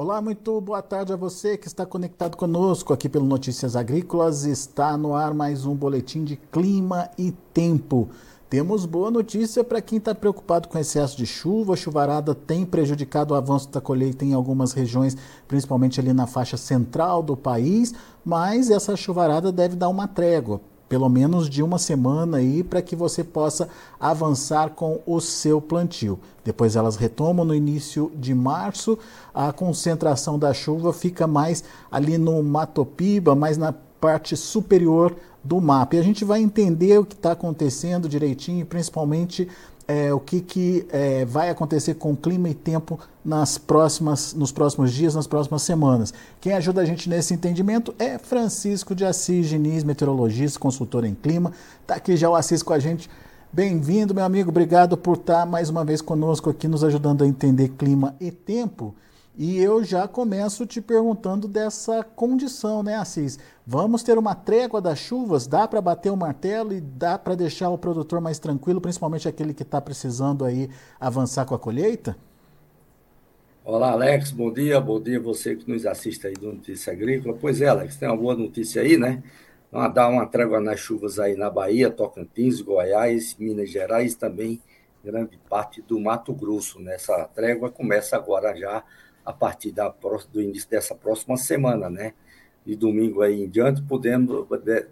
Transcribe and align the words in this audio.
Olá, 0.00 0.22
muito 0.22 0.60
boa 0.60 0.80
tarde 0.80 1.12
a 1.12 1.16
você 1.16 1.56
que 1.58 1.66
está 1.66 1.84
conectado 1.84 2.36
conosco 2.36 2.92
aqui 2.92 3.08
pelo 3.08 3.24
Notícias 3.24 3.74
Agrícolas. 3.74 4.44
Está 4.44 4.96
no 4.96 5.12
ar 5.12 5.34
mais 5.34 5.66
um 5.66 5.74
boletim 5.74 6.22
de 6.22 6.36
clima 6.36 7.10
e 7.18 7.32
tempo. 7.52 8.08
Temos 8.48 8.86
boa 8.86 9.10
notícia 9.10 9.64
para 9.64 9.82
quem 9.82 9.98
está 9.98 10.14
preocupado 10.14 10.68
com 10.68 10.78
excesso 10.78 11.16
de 11.16 11.26
chuva. 11.26 11.72
A 11.74 11.76
chuvarada 11.76 12.32
tem 12.32 12.64
prejudicado 12.64 13.34
o 13.34 13.36
avanço 13.36 13.70
da 13.70 13.80
colheita 13.80 14.24
em 14.24 14.34
algumas 14.34 14.72
regiões, 14.72 15.16
principalmente 15.48 15.98
ali 15.98 16.12
na 16.12 16.28
faixa 16.28 16.56
central 16.56 17.20
do 17.20 17.36
país, 17.36 17.92
mas 18.24 18.70
essa 18.70 18.94
chuvarada 18.94 19.50
deve 19.50 19.74
dar 19.74 19.88
uma 19.88 20.06
trégua 20.06 20.60
pelo 20.88 21.08
menos 21.08 21.48
de 21.48 21.62
uma 21.62 21.78
semana 21.78 22.38
aí 22.38 22.62
para 22.62 22.80
que 22.80 22.96
você 22.96 23.22
possa 23.22 23.68
avançar 24.00 24.70
com 24.70 25.00
o 25.06 25.20
seu 25.20 25.60
plantio. 25.60 26.18
Depois 26.44 26.76
elas 26.76 26.96
retomam 26.96 27.44
no 27.44 27.54
início 27.54 28.10
de 28.16 28.34
março. 28.34 28.98
A 29.34 29.52
concentração 29.52 30.38
da 30.38 30.54
chuva 30.54 30.92
fica 30.92 31.26
mais 31.26 31.62
ali 31.90 32.16
no 32.16 32.42
Matopiba, 32.42 33.34
mais 33.34 33.58
na 33.58 33.72
parte 34.00 34.36
superior 34.36 35.14
do 35.42 35.60
mapa. 35.60 35.96
E 35.96 35.98
a 35.98 36.02
gente 36.02 36.24
vai 36.24 36.40
entender 36.40 36.98
o 36.98 37.04
que 37.04 37.14
está 37.14 37.32
acontecendo 37.32 38.08
direitinho, 38.08 38.64
principalmente 38.66 39.48
é, 39.88 40.12
o 40.12 40.20
que, 40.20 40.42
que 40.42 40.86
é, 40.90 41.24
vai 41.24 41.48
acontecer 41.48 41.94
com 41.94 42.14
clima 42.14 42.50
e 42.50 42.54
tempo 42.54 43.00
nas 43.24 43.56
próximas, 43.56 44.34
nos 44.34 44.52
próximos 44.52 44.92
dias, 44.92 45.14
nas 45.14 45.26
próximas 45.26 45.62
semanas. 45.62 46.12
Quem 46.40 46.52
ajuda 46.52 46.82
a 46.82 46.84
gente 46.84 47.08
nesse 47.08 47.32
entendimento 47.32 47.94
é 47.98 48.18
Francisco 48.18 48.94
de 48.94 49.06
Assis 49.06 49.48
Diniz, 49.48 49.82
meteorologista, 49.84 50.58
consultor 50.58 51.04
em 51.04 51.14
clima. 51.14 51.52
Está 51.80 51.94
aqui 51.94 52.16
já 52.18 52.28
o 52.28 52.34
Assis 52.34 52.62
com 52.62 52.74
a 52.74 52.78
gente. 52.78 53.08
Bem-vindo, 53.50 54.14
meu 54.14 54.24
amigo. 54.24 54.50
Obrigado 54.50 54.94
por 54.94 55.16
estar 55.16 55.46
mais 55.46 55.70
uma 55.70 55.82
vez 55.82 56.02
conosco 56.02 56.50
aqui, 56.50 56.68
nos 56.68 56.84
ajudando 56.84 57.24
a 57.24 57.26
entender 57.26 57.70
clima 57.70 58.14
e 58.20 58.30
tempo. 58.30 58.94
E 59.40 59.62
eu 59.62 59.84
já 59.84 60.08
começo 60.08 60.66
te 60.66 60.80
perguntando 60.80 61.46
dessa 61.46 62.02
condição, 62.02 62.82
né, 62.82 62.96
Assis? 62.96 63.38
Vamos 63.64 64.02
ter 64.02 64.18
uma 64.18 64.34
trégua 64.34 64.80
das 64.80 64.98
chuvas? 64.98 65.46
Dá 65.46 65.68
para 65.68 65.80
bater 65.80 66.10
o 66.10 66.16
martelo 66.16 66.72
e 66.72 66.80
dá 66.80 67.16
para 67.16 67.36
deixar 67.36 67.70
o 67.70 67.78
produtor 67.78 68.20
mais 68.20 68.40
tranquilo, 68.40 68.80
principalmente 68.80 69.28
aquele 69.28 69.54
que 69.54 69.62
está 69.62 69.80
precisando 69.80 70.44
aí 70.44 70.68
avançar 70.98 71.44
com 71.44 71.54
a 71.54 71.58
colheita? 71.58 72.16
Olá, 73.64 73.92
Alex. 73.92 74.32
Bom 74.32 74.52
dia. 74.52 74.80
Bom 74.80 75.00
dia 75.00 75.20
você 75.20 75.54
que 75.54 75.70
nos 75.70 75.86
assiste 75.86 76.26
aí 76.26 76.34
do 76.34 76.54
Notícia 76.54 76.92
Agrícola. 76.92 77.38
Pois 77.40 77.60
é, 77.60 77.68
Alex, 77.68 77.94
tem 77.94 78.08
uma 78.08 78.16
boa 78.16 78.34
notícia 78.34 78.82
aí, 78.82 78.96
né? 78.96 79.22
Dar 79.94 80.08
uma 80.08 80.26
trégua 80.26 80.60
nas 80.60 80.80
chuvas 80.80 81.20
aí 81.20 81.36
na 81.36 81.48
Bahia, 81.48 81.90
Tocantins, 81.90 82.60
Goiás, 82.60 83.36
Minas 83.38 83.70
Gerais 83.70 84.16
também 84.16 84.60
grande 85.04 85.38
parte 85.48 85.80
do 85.80 85.98
Mato 86.00 86.32
Grosso. 86.32 86.80
Né? 86.80 86.96
trégua 87.34 87.70
começa 87.70 88.16
agora 88.16 88.54
já 88.56 88.82
a 89.28 89.32
partir 89.34 89.72
da, 89.72 89.94
do 90.32 90.40
início 90.40 90.70
dessa 90.70 90.94
próxima 90.94 91.36
semana, 91.36 91.90
né? 91.90 92.14
De 92.64 92.74
domingo 92.74 93.20
aí 93.20 93.42
em 93.42 93.48
diante, 93.48 93.82
podemos, 93.82 94.46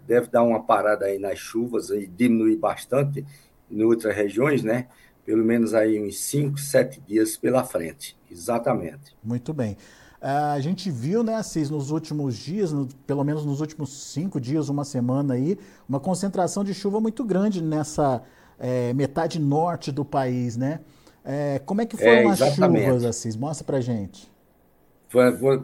deve 0.05 0.27
dar 0.27 0.43
uma 0.43 0.61
parada 0.61 1.05
aí 1.05 1.17
nas 1.17 1.39
chuvas 1.39 1.89
e 1.89 2.05
diminuir 2.05 2.55
bastante 2.55 3.25
em 3.69 3.81
outras 3.81 4.15
regiões, 4.15 4.61
né? 4.61 4.89
Pelo 5.25 5.43
menos 5.43 5.73
aí 5.73 5.99
uns 5.99 6.19
5, 6.19 6.59
7 6.59 7.01
dias 7.01 7.35
pela 7.35 7.63
frente. 7.63 8.15
Exatamente. 8.29 9.17
Muito 9.23 9.55
bem. 9.55 9.75
Uh, 10.21 10.53
a 10.53 10.59
gente 10.59 10.91
viu, 10.91 11.23
né, 11.23 11.33
Assis, 11.33 11.71
nos 11.71 11.89
últimos 11.89 12.35
dias, 12.35 12.71
no, 12.71 12.87
pelo 13.07 13.23
menos 13.23 13.43
nos 13.43 13.59
últimos 13.59 14.11
cinco 14.11 14.39
dias, 14.39 14.69
uma 14.69 14.85
semana 14.85 15.33
aí, 15.33 15.57
uma 15.89 15.99
concentração 15.99 16.63
de 16.63 16.75
chuva 16.75 17.01
muito 17.01 17.23
grande 17.23 17.61
nessa 17.61 18.21
é, 18.59 18.93
metade 18.93 19.39
norte 19.39 19.91
do 19.91 20.05
país, 20.05 20.55
né? 20.55 20.81
É, 21.29 21.59
como 21.65 21.81
é 21.81 21.85
que 21.85 21.97
foram 21.97 22.09
é, 22.09 22.25
as 22.27 22.55
chuvas, 22.55 23.03
Assis? 23.03 23.35
Mostra 23.35 23.65
pra 23.65 23.81
gente. 23.81 24.31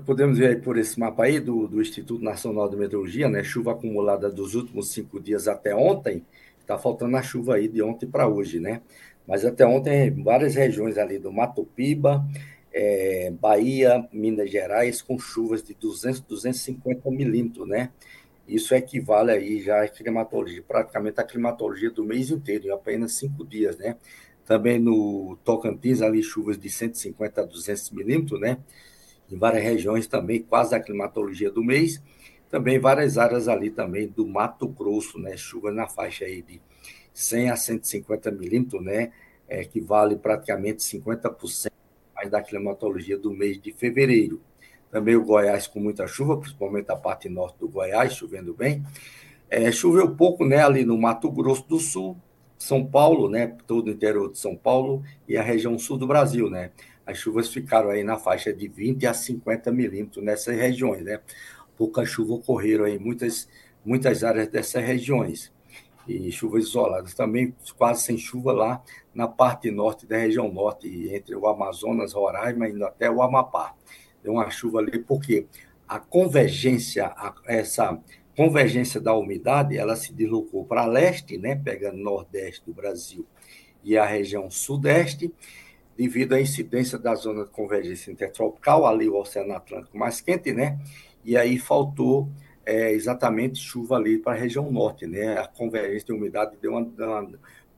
Podemos 0.05 0.37
ver 0.37 0.47
aí 0.47 0.55
por 0.57 0.77
esse 0.77 0.99
mapa 0.99 1.23
aí 1.23 1.39
do, 1.39 1.67
do 1.69 1.81
Instituto 1.81 2.21
Nacional 2.21 2.67
de 2.69 2.75
Meteorologia, 2.75 3.29
né? 3.29 3.41
Chuva 3.45 3.71
acumulada 3.71 4.29
dos 4.29 4.55
últimos 4.55 4.91
cinco 4.91 5.21
dias 5.21 5.47
até 5.47 5.73
ontem. 5.73 6.25
Está 6.59 6.77
faltando 6.77 7.15
a 7.15 7.21
chuva 7.21 7.55
aí 7.55 7.69
de 7.69 7.81
ontem 7.81 8.05
para 8.05 8.27
hoje, 8.27 8.59
né? 8.59 8.81
Mas 9.25 9.45
até 9.45 9.65
ontem, 9.65 10.11
várias 10.21 10.53
regiões 10.55 10.97
ali 10.97 11.17
do 11.17 11.31
Mato 11.31 11.63
Piba, 11.63 12.25
é, 12.73 13.31
Bahia, 13.31 14.05
Minas 14.11 14.51
Gerais, 14.51 15.01
com 15.01 15.17
chuvas 15.17 15.63
de 15.63 15.73
200, 15.73 16.19
250 16.21 17.09
milímetros, 17.09 17.65
né? 17.65 17.89
Isso 18.45 18.75
equivale 18.75 19.31
aí 19.31 19.61
já 19.61 19.81
à 19.81 19.87
climatologia, 19.87 20.61
praticamente 20.67 21.21
a 21.21 21.23
climatologia 21.23 21.89
do 21.89 22.03
mês 22.03 22.31
inteiro, 22.31 22.67
em 22.67 22.71
apenas 22.71 23.13
cinco 23.13 23.45
dias, 23.45 23.77
né? 23.77 23.95
Também 24.45 24.79
no 24.79 25.37
Tocantins, 25.43 26.01
ali 26.01 26.21
chuvas 26.21 26.57
de 26.57 26.69
150 26.69 27.41
a 27.41 27.45
200 27.45 27.91
milímetros, 27.91 28.39
né? 28.39 28.57
Em 29.31 29.37
várias 29.37 29.63
regiões 29.63 30.05
também, 30.05 30.41
quase 30.41 30.75
a 30.75 30.79
climatologia 30.79 31.49
do 31.49 31.63
mês. 31.63 32.01
Também 32.49 32.77
várias 32.77 33.17
áreas 33.17 33.47
ali 33.47 33.71
também 33.71 34.07
do 34.07 34.27
Mato 34.27 34.67
Grosso, 34.67 35.17
né? 35.17 35.35
Chuva 35.37 35.71
na 35.71 35.87
faixa 35.87 36.25
aí 36.25 36.41
de 36.41 36.61
100 37.13 37.49
a 37.49 37.55
150 37.55 38.31
milímetros, 38.31 38.83
né? 38.83 39.11
É, 39.47 39.61
equivale 39.61 40.15
praticamente 40.15 40.83
50% 40.83 41.71
mais 42.15 42.29
da 42.29 42.41
climatologia 42.41 43.17
do 43.17 43.31
mês 43.31 43.61
de 43.61 43.71
fevereiro. 43.71 44.41
Também 44.91 45.15
o 45.15 45.25
Goiás 45.25 45.65
com 45.65 45.79
muita 45.79 46.05
chuva, 46.05 46.37
principalmente 46.37 46.91
a 46.91 46.95
parte 46.95 47.27
norte 47.27 47.57
do 47.59 47.67
Goiás, 47.67 48.13
chovendo 48.13 48.53
bem. 48.53 48.83
É, 49.49 49.71
choveu 49.71 50.15
pouco, 50.15 50.45
né? 50.45 50.63
Ali 50.63 50.85
no 50.85 50.97
Mato 50.97 51.31
Grosso 51.31 51.67
do 51.67 51.79
Sul, 51.79 52.15
são 52.63 52.85
Paulo, 52.85 53.29
né, 53.29 53.57
todo 53.67 53.87
o 53.87 53.91
interior 53.91 54.31
de 54.31 54.39
São 54.39 54.55
Paulo 54.55 55.03
e 55.27 55.35
a 55.35 55.43
região 55.43 55.77
sul 55.77 55.97
do 55.97 56.07
Brasil, 56.07 56.49
né? 56.49 56.71
As 57.05 57.17
chuvas 57.17 57.49
ficaram 57.49 57.89
aí 57.89 58.05
na 58.05 58.17
faixa 58.17 58.53
de 58.53 58.69
20 58.69 59.05
a 59.05 59.13
50 59.13 59.69
milímetros 59.69 60.23
nessas 60.23 60.55
regiões, 60.55 61.03
né? 61.03 61.19
Pouca 61.77 62.05
chuva 62.05 62.35
ocorreram 62.35 62.85
aí 62.85 62.95
em 62.95 62.99
muitas, 62.99 63.49
muitas 63.83 64.23
áreas 64.23 64.47
dessas 64.47 64.81
regiões. 64.81 65.51
E 66.07 66.31
chuvas 66.31 66.63
isoladas 66.63 67.13
também, 67.13 67.53
quase 67.77 68.03
sem 68.03 68.17
chuva 68.17 68.53
lá 68.53 68.81
na 69.13 69.27
parte 69.27 69.69
norte 69.69 70.05
da 70.05 70.17
região 70.17 70.49
norte, 70.49 70.87
entre 71.13 71.35
o 71.35 71.45
Amazonas, 71.47 72.13
Roraima, 72.13 72.69
indo 72.69 72.85
até 72.85 73.11
o 73.11 73.21
Amapá. 73.21 73.75
Deu 74.23 74.33
uma 74.33 74.49
chuva 74.49 74.79
ali, 74.79 74.99
porque 74.99 75.47
a 75.85 75.99
convergência, 75.99 77.13
essa 77.45 77.99
convergência 78.35 78.99
da 78.99 79.15
umidade, 79.15 79.77
ela 79.77 79.95
se 79.95 80.13
deslocou 80.13 80.65
para 80.65 80.85
leste, 80.85 81.37
né, 81.37 81.55
pegando 81.55 81.97
nordeste 81.97 82.65
do 82.65 82.73
Brasil 82.73 83.25
e 83.83 83.97
a 83.97 84.05
região 84.05 84.49
sudeste, 84.49 85.31
devido 85.97 86.33
à 86.33 86.41
incidência 86.41 86.97
da 86.97 87.13
zona 87.13 87.43
de 87.43 87.51
convergência 87.51 88.11
intertropical, 88.11 88.85
ali 88.85 89.07
o 89.07 89.15
Oceano 89.15 89.53
Atlântico 89.53 89.97
mais 89.97 90.21
quente, 90.21 90.51
né? 90.51 90.79
E 91.23 91.37
aí 91.37 91.59
faltou 91.59 92.29
é, 92.65 92.91
exatamente 92.91 93.59
chuva 93.59 93.95
ali 93.95 94.17
para 94.17 94.33
a 94.33 94.35
região 94.35 94.71
norte, 94.71 95.05
né? 95.05 95.37
A 95.37 95.47
convergência 95.47 96.07
de 96.07 96.13
umidade 96.13 96.57
deu 96.61 96.71
uma, 96.71 96.81
uma, 96.81 97.29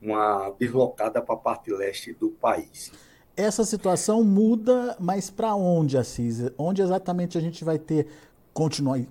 uma 0.01 0.49
deslocada 0.57 1.21
para 1.21 1.35
a 1.35 1.37
parte 1.37 1.71
leste 1.71 2.13
do 2.13 2.29
país. 2.29 2.91
Essa 3.35 3.65
situação 3.65 4.23
muda, 4.23 4.95
mas 4.97 5.29
para 5.29 5.53
onde, 5.55 5.97
Assis? 5.97 6.49
Onde 6.57 6.81
exatamente 6.81 7.37
a 7.37 7.41
gente 7.41 7.65
vai 7.65 7.77
ter 7.77 8.07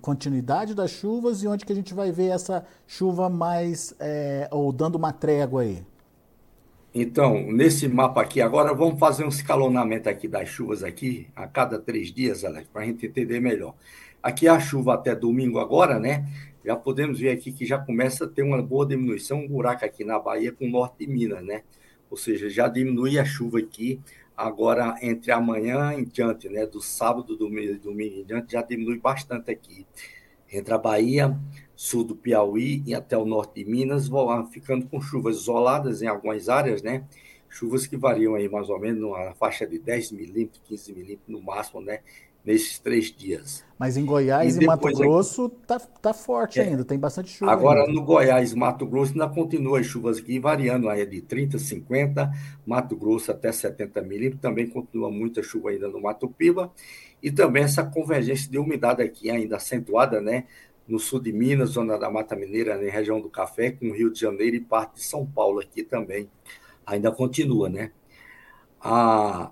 continuidade 0.01 0.75
das 0.75 0.91
chuvas 0.91 1.43
e 1.43 1.47
onde 1.47 1.67
que 1.67 1.73
a 1.73 1.77
gente 1.77 1.93
vai 1.93 2.11
ver 2.11 2.29
essa 2.29 2.65
chuva 2.87 3.29
mais, 3.29 3.95
é, 4.01 4.49
ou 4.51 4.73
dando 4.73 4.95
uma 4.95 5.13
trégua 5.13 5.61
aí? 5.61 5.85
Então, 6.95 7.53
nesse 7.53 7.87
mapa 7.87 8.23
aqui, 8.23 8.41
agora 8.41 8.73
vamos 8.73 8.99
fazer 8.99 9.25
um 9.25 9.29
escalonamento 9.29 10.09
aqui 10.09 10.27
das 10.27 10.49
chuvas 10.49 10.83
aqui, 10.83 11.27
a 11.37 11.47
cada 11.47 11.79
três 11.79 12.11
dias, 12.11 12.43
Alex, 12.43 12.69
para 12.73 12.83
a 12.83 12.85
gente 12.87 13.05
entender 13.05 13.39
melhor. 13.39 13.75
Aqui 14.23 14.49
a 14.49 14.59
chuva 14.59 14.95
até 14.95 15.15
domingo 15.15 15.59
agora, 15.59 16.01
né? 16.01 16.27
Já 16.65 16.75
podemos 16.75 17.21
ver 17.21 17.31
aqui 17.31 17.53
que 17.53 17.67
já 17.67 17.77
começa 17.77 18.25
a 18.25 18.29
ter 18.29 18.43
uma 18.43 18.63
boa 18.63 18.87
diminuição, 18.87 19.41
um 19.41 19.49
buraco 19.49 19.85
aqui 19.85 20.05
na 20.05 20.19
Bahia 20.19 20.53
com 20.53 20.65
o 20.65 20.71
norte 20.71 21.05
de 21.05 21.07
Minas, 21.07 21.45
né? 21.45 21.63
Ou 22.11 22.17
seja, 22.17 22.49
já 22.49 22.67
diminui 22.69 23.19
a 23.19 23.25
chuva 23.25 23.59
aqui 23.59 24.01
Agora, 24.37 24.97
entre 25.01 25.31
amanhã 25.31 25.93
em 25.93 26.05
diante, 26.05 26.49
né, 26.49 26.67
do 26.67 26.81
sábado, 26.81 27.37
domingo, 27.37 27.79
domingo 27.79 28.17
em 28.17 28.25
diante, 28.25 28.53
já 28.53 28.63
diminui 28.63 28.99
bastante 28.99 29.51
aqui. 29.51 29.87
Entre 30.53 30.75
a 30.75 30.79
Bahia, 30.79 31.39
sul 31.77 32.05
do 32.05 32.17
Piauí 32.17 32.83
e 32.85 32.95
até 32.95 33.17
o 33.17 33.25
norte 33.25 33.63
de 33.63 33.71
Minas, 33.71 34.11
ficando 34.51 34.87
com 34.87 35.01
chuvas 35.01 35.37
isoladas 35.37 36.03
em 36.03 36.07
algumas 36.07 36.49
áreas, 36.49 36.83
né? 36.83 37.05
Chuvas 37.49 37.87
que 37.87 37.97
variam 37.97 38.35
aí 38.35 38.49
mais 38.49 38.69
ou 38.69 38.81
menos 38.81 39.13
na 39.13 39.35
faixa 39.35 39.65
de 39.65 39.79
10 39.79 40.11
milímetros, 40.11 40.61
15 40.67 40.93
milímetros 40.93 41.29
no 41.29 41.41
máximo, 41.41 41.81
né? 41.81 42.01
Nesses 42.45 42.79
três 42.79 43.11
dias. 43.11 43.65
Mas 43.79 43.97
em 43.97 44.05
Goiás 44.05 44.57
e, 44.57 44.63
e 44.63 44.67
Mato 44.67 44.87
Grosso 44.93 45.49
tá, 45.49 45.79
tá 45.79 46.13
forte 46.13 46.61
é, 46.61 46.65
ainda, 46.65 46.85
tem 46.85 46.99
bastante 46.99 47.31
chuva. 47.31 47.51
Agora 47.51 47.81
ainda. 47.81 47.93
no 47.93 48.03
Goiás 48.03 48.53
e 48.53 48.57
Mato 48.57 48.87
Grosso 48.87 49.13
ainda 49.13 49.29
continua 49.29 49.81
as 49.81 49.87
chuvas 49.87 50.19
aqui, 50.19 50.39
variando 50.39 50.89
aí 50.89 51.05
de 51.07 51.23
30, 51.23 51.59
50, 51.59 52.31
Mato 52.67 52.95
Grosso 52.97 53.31
até 53.31 53.51
70 53.51 54.03
milímetros, 54.03 54.41
também 54.41 54.69
continua 54.69 55.11
muita 55.11 55.43
chuva 55.43 55.71
ainda 55.71 55.89
no 55.89 56.01
Mato 56.01 56.29
Piba, 56.29 56.73
e 57.23 57.31
também 57.31 57.65
essa 57.65 57.83
convergência 57.83 58.51
de 58.51 58.59
umidade 58.59 59.03
aqui 59.03 59.31
ainda 59.31 59.57
acentuada, 59.57 60.21
né? 60.21 60.45
No 60.87 60.99
sul 60.99 61.19
de 61.19 61.33
Minas, 61.33 61.71
zona 61.71 61.99
da 61.99 62.11
Mata 62.11 62.37
Mineira, 62.37 62.77
na 62.77 62.83
né, 62.83 62.91
região 62.91 63.19
do 63.19 63.31
Café, 63.31 63.71
com 63.71 63.91
Rio 63.91 64.13
de 64.13 64.21
Janeiro 64.21 64.57
e 64.57 64.61
parte 64.61 64.97
de 64.97 65.03
São 65.03 65.25
Paulo 65.25 65.59
aqui 65.59 65.83
também. 65.83 66.29
Ainda 66.85 67.11
continua, 67.11 67.71
né? 67.71 67.91
A, 68.79 69.51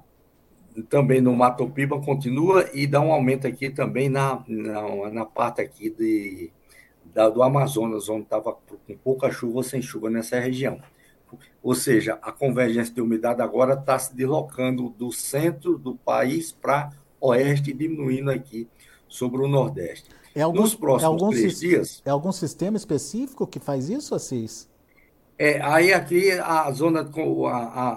também 0.89 1.21
no 1.21 1.35
Mato 1.35 1.69
Piba 1.69 2.01
continua 2.01 2.69
e 2.73 2.87
dá 2.87 3.01
um 3.01 3.13
aumento 3.13 3.47
aqui 3.47 3.71
também 3.71 4.09
na, 4.09 4.43
na, 4.47 5.11
na 5.11 5.25
parte 5.25 5.61
aqui 5.61 5.91
de, 5.91 6.51
da, 7.05 7.29
do 7.29 7.43
Amazonas, 7.43 8.09
onde 8.09 8.23
estava 8.23 8.53
com 8.53 8.97
pouca 9.05 9.31
chuva 9.31 9.59
ou 9.59 9.63
sem 9.63 9.83
chuva 9.83 10.09
nessa 10.09 10.39
região. 10.39 10.81
Ou 11.63 11.75
seja, 11.75 12.19
a 12.23 12.33
convergência 12.33 12.95
de 12.95 13.01
umidade 13.01 13.41
agora 13.41 13.75
está 13.75 13.99
se 13.99 14.15
deslocando 14.15 14.91
do 14.91 15.13
centro 15.13 15.79
do 15.79 15.95
país 15.95 16.53
para 16.53 16.91
oeste, 17.21 17.73
diminuindo 17.73 18.31
aqui 18.31 18.69
sobre 19.09 19.43
o 19.43 19.49
Nordeste. 19.49 20.11
É 20.35 20.43
algum, 20.43 20.63
Nos 20.63 20.75
próximos 20.75 21.03
é 21.03 21.25
algum, 21.25 21.31
três 21.31 21.61
dias. 21.61 22.03
É 22.05 22.11
algum 22.11 22.33
sistema 22.33 22.77
específico 22.77 23.47
que 23.47 23.61
faz 23.61 23.89
isso, 23.89 24.15
Assis? 24.15 24.69
É, 25.39 25.61
aí 25.63 25.93
aqui 25.93 26.31
a 26.33 26.71
zona, 26.73 27.01
a, 27.01 27.51
a, 27.51 27.89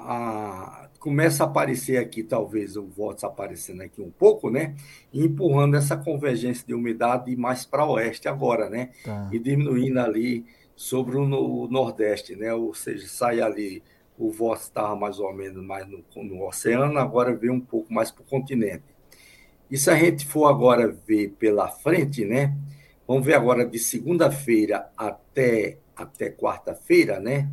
a, 0.83 0.84
começa 1.05 1.43
a 1.43 1.45
aparecer 1.45 1.97
aqui, 1.97 2.23
talvez 2.23 2.75
o 2.75 2.83
vórtice 2.83 3.27
aparecendo 3.27 3.81
aqui 3.83 4.01
um 4.01 4.09
pouco, 4.09 4.49
né? 4.49 4.75
Empurrando 5.13 5.77
essa 5.77 5.95
convergência 5.95 6.65
de 6.65 6.73
umidade 6.73 7.35
mais 7.35 7.63
para 7.63 7.85
oeste 7.85 8.27
agora, 8.27 8.71
né? 8.71 8.89
Tá. 9.03 9.29
E 9.31 9.37
diminuindo 9.37 9.99
ali 9.99 10.43
sobre 10.75 11.15
o, 11.15 11.27
no, 11.27 11.67
Nordeste, 11.67 12.35
né? 12.35 12.51
Ou 12.55 12.73
seja, 12.73 13.07
sai 13.07 13.39
ali, 13.39 13.83
o 14.17 14.31
vórtice 14.31 14.69
estava 14.69 14.95
mais 14.95 15.19
ou 15.19 15.31
menos 15.31 15.63
mais 15.63 15.87
no, 15.87 16.03
no 16.23 16.47
oceano, 16.47 16.97
agora 16.97 17.35
vem 17.35 17.51
um 17.51 17.61
pouco 17.61 17.93
mais 17.93 18.09
para 18.09 18.23
o 18.23 18.25
continente. 18.25 18.85
E 19.69 19.77
se 19.77 19.91
a 19.91 19.95
gente 19.95 20.25
for 20.25 20.47
agora 20.47 20.91
ver 21.07 21.35
pela 21.37 21.67
frente, 21.67 22.25
né? 22.25 22.57
Vamos 23.07 23.23
ver 23.23 23.35
agora 23.35 23.63
de 23.63 23.77
segunda-feira 23.77 24.89
até, 24.97 25.77
até 25.95 26.31
quarta-feira, 26.31 27.19
né? 27.19 27.47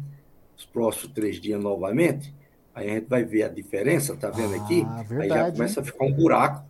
Os 0.56 0.64
próximos 0.64 1.12
três 1.12 1.38
dias 1.38 1.62
novamente. 1.62 2.34
Aí 2.74 2.90
a 2.90 2.94
gente 2.94 3.08
vai 3.08 3.24
ver 3.24 3.44
a 3.44 3.48
diferença, 3.48 4.16
tá 4.16 4.30
vendo 4.30 4.54
aqui? 4.54 4.82
Ah, 4.86 5.02
verdade, 5.02 5.32
aí 5.32 5.38
já 5.38 5.52
começa 5.52 5.80
a 5.80 5.84
ficar 5.84 6.04
um 6.04 6.12
buraco, 6.12 6.64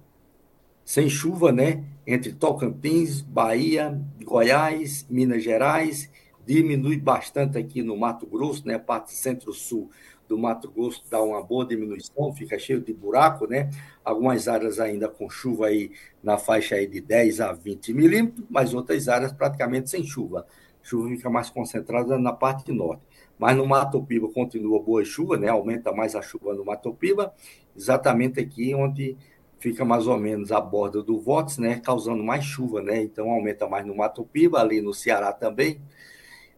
sem 0.84 1.08
chuva, 1.08 1.52
né? 1.52 1.84
Entre 2.06 2.32
Tocantins, 2.32 3.20
Bahia, 3.20 4.00
Goiás, 4.24 5.06
Minas 5.08 5.42
Gerais 5.42 6.10
diminui 6.44 6.96
bastante 6.96 7.56
aqui 7.56 7.82
no 7.82 7.96
Mato 7.96 8.26
Grosso, 8.26 8.66
né? 8.66 8.74
A 8.74 8.78
parte 8.78 9.12
centro-sul 9.12 9.90
do 10.28 10.38
Mato 10.38 10.70
Grosso 10.70 11.04
dá 11.10 11.22
uma 11.22 11.42
boa 11.42 11.64
diminuição, 11.64 12.32
fica 12.32 12.58
cheio 12.58 12.80
de 12.80 12.92
buraco, 12.92 13.46
né? 13.46 13.70
Algumas 14.04 14.48
áreas 14.48 14.80
ainda 14.80 15.08
com 15.08 15.28
chuva 15.28 15.66
aí 15.66 15.92
na 16.22 16.38
faixa 16.38 16.74
aí 16.74 16.86
de 16.86 17.00
10 17.00 17.40
a 17.40 17.52
20 17.52 17.92
milímetros, 17.92 18.44
mas 18.48 18.74
outras 18.74 19.08
áreas 19.08 19.32
praticamente 19.32 19.90
sem 19.90 20.04
chuva. 20.04 20.46
A 20.82 20.86
chuva 20.86 21.08
fica 21.10 21.30
mais 21.30 21.50
concentrada 21.50 22.18
na 22.18 22.32
parte 22.32 22.72
norte. 22.72 23.02
Mas 23.42 23.56
no 23.56 23.66
Mato 23.66 24.00
Piba 24.00 24.28
continua 24.28 24.80
boa 24.80 25.04
chuva, 25.04 25.36
né? 25.36 25.48
Aumenta 25.48 25.92
mais 25.92 26.14
a 26.14 26.22
chuva 26.22 26.54
no 26.54 26.64
Mato 26.64 26.94
Piba, 26.94 27.34
exatamente 27.76 28.38
aqui 28.38 28.72
onde 28.72 29.16
fica 29.58 29.84
mais 29.84 30.06
ou 30.06 30.16
menos 30.16 30.52
a 30.52 30.60
borda 30.60 31.02
do 31.02 31.18
Votes, 31.18 31.58
né? 31.58 31.80
Causando 31.80 32.22
mais 32.22 32.44
chuva, 32.44 32.80
né? 32.80 33.02
Então 33.02 33.28
aumenta 33.32 33.66
mais 33.66 33.84
no 33.84 33.96
Mato 33.96 34.22
Piba, 34.24 34.60
ali 34.60 34.80
no 34.80 34.94
Ceará 34.94 35.32
também 35.32 35.80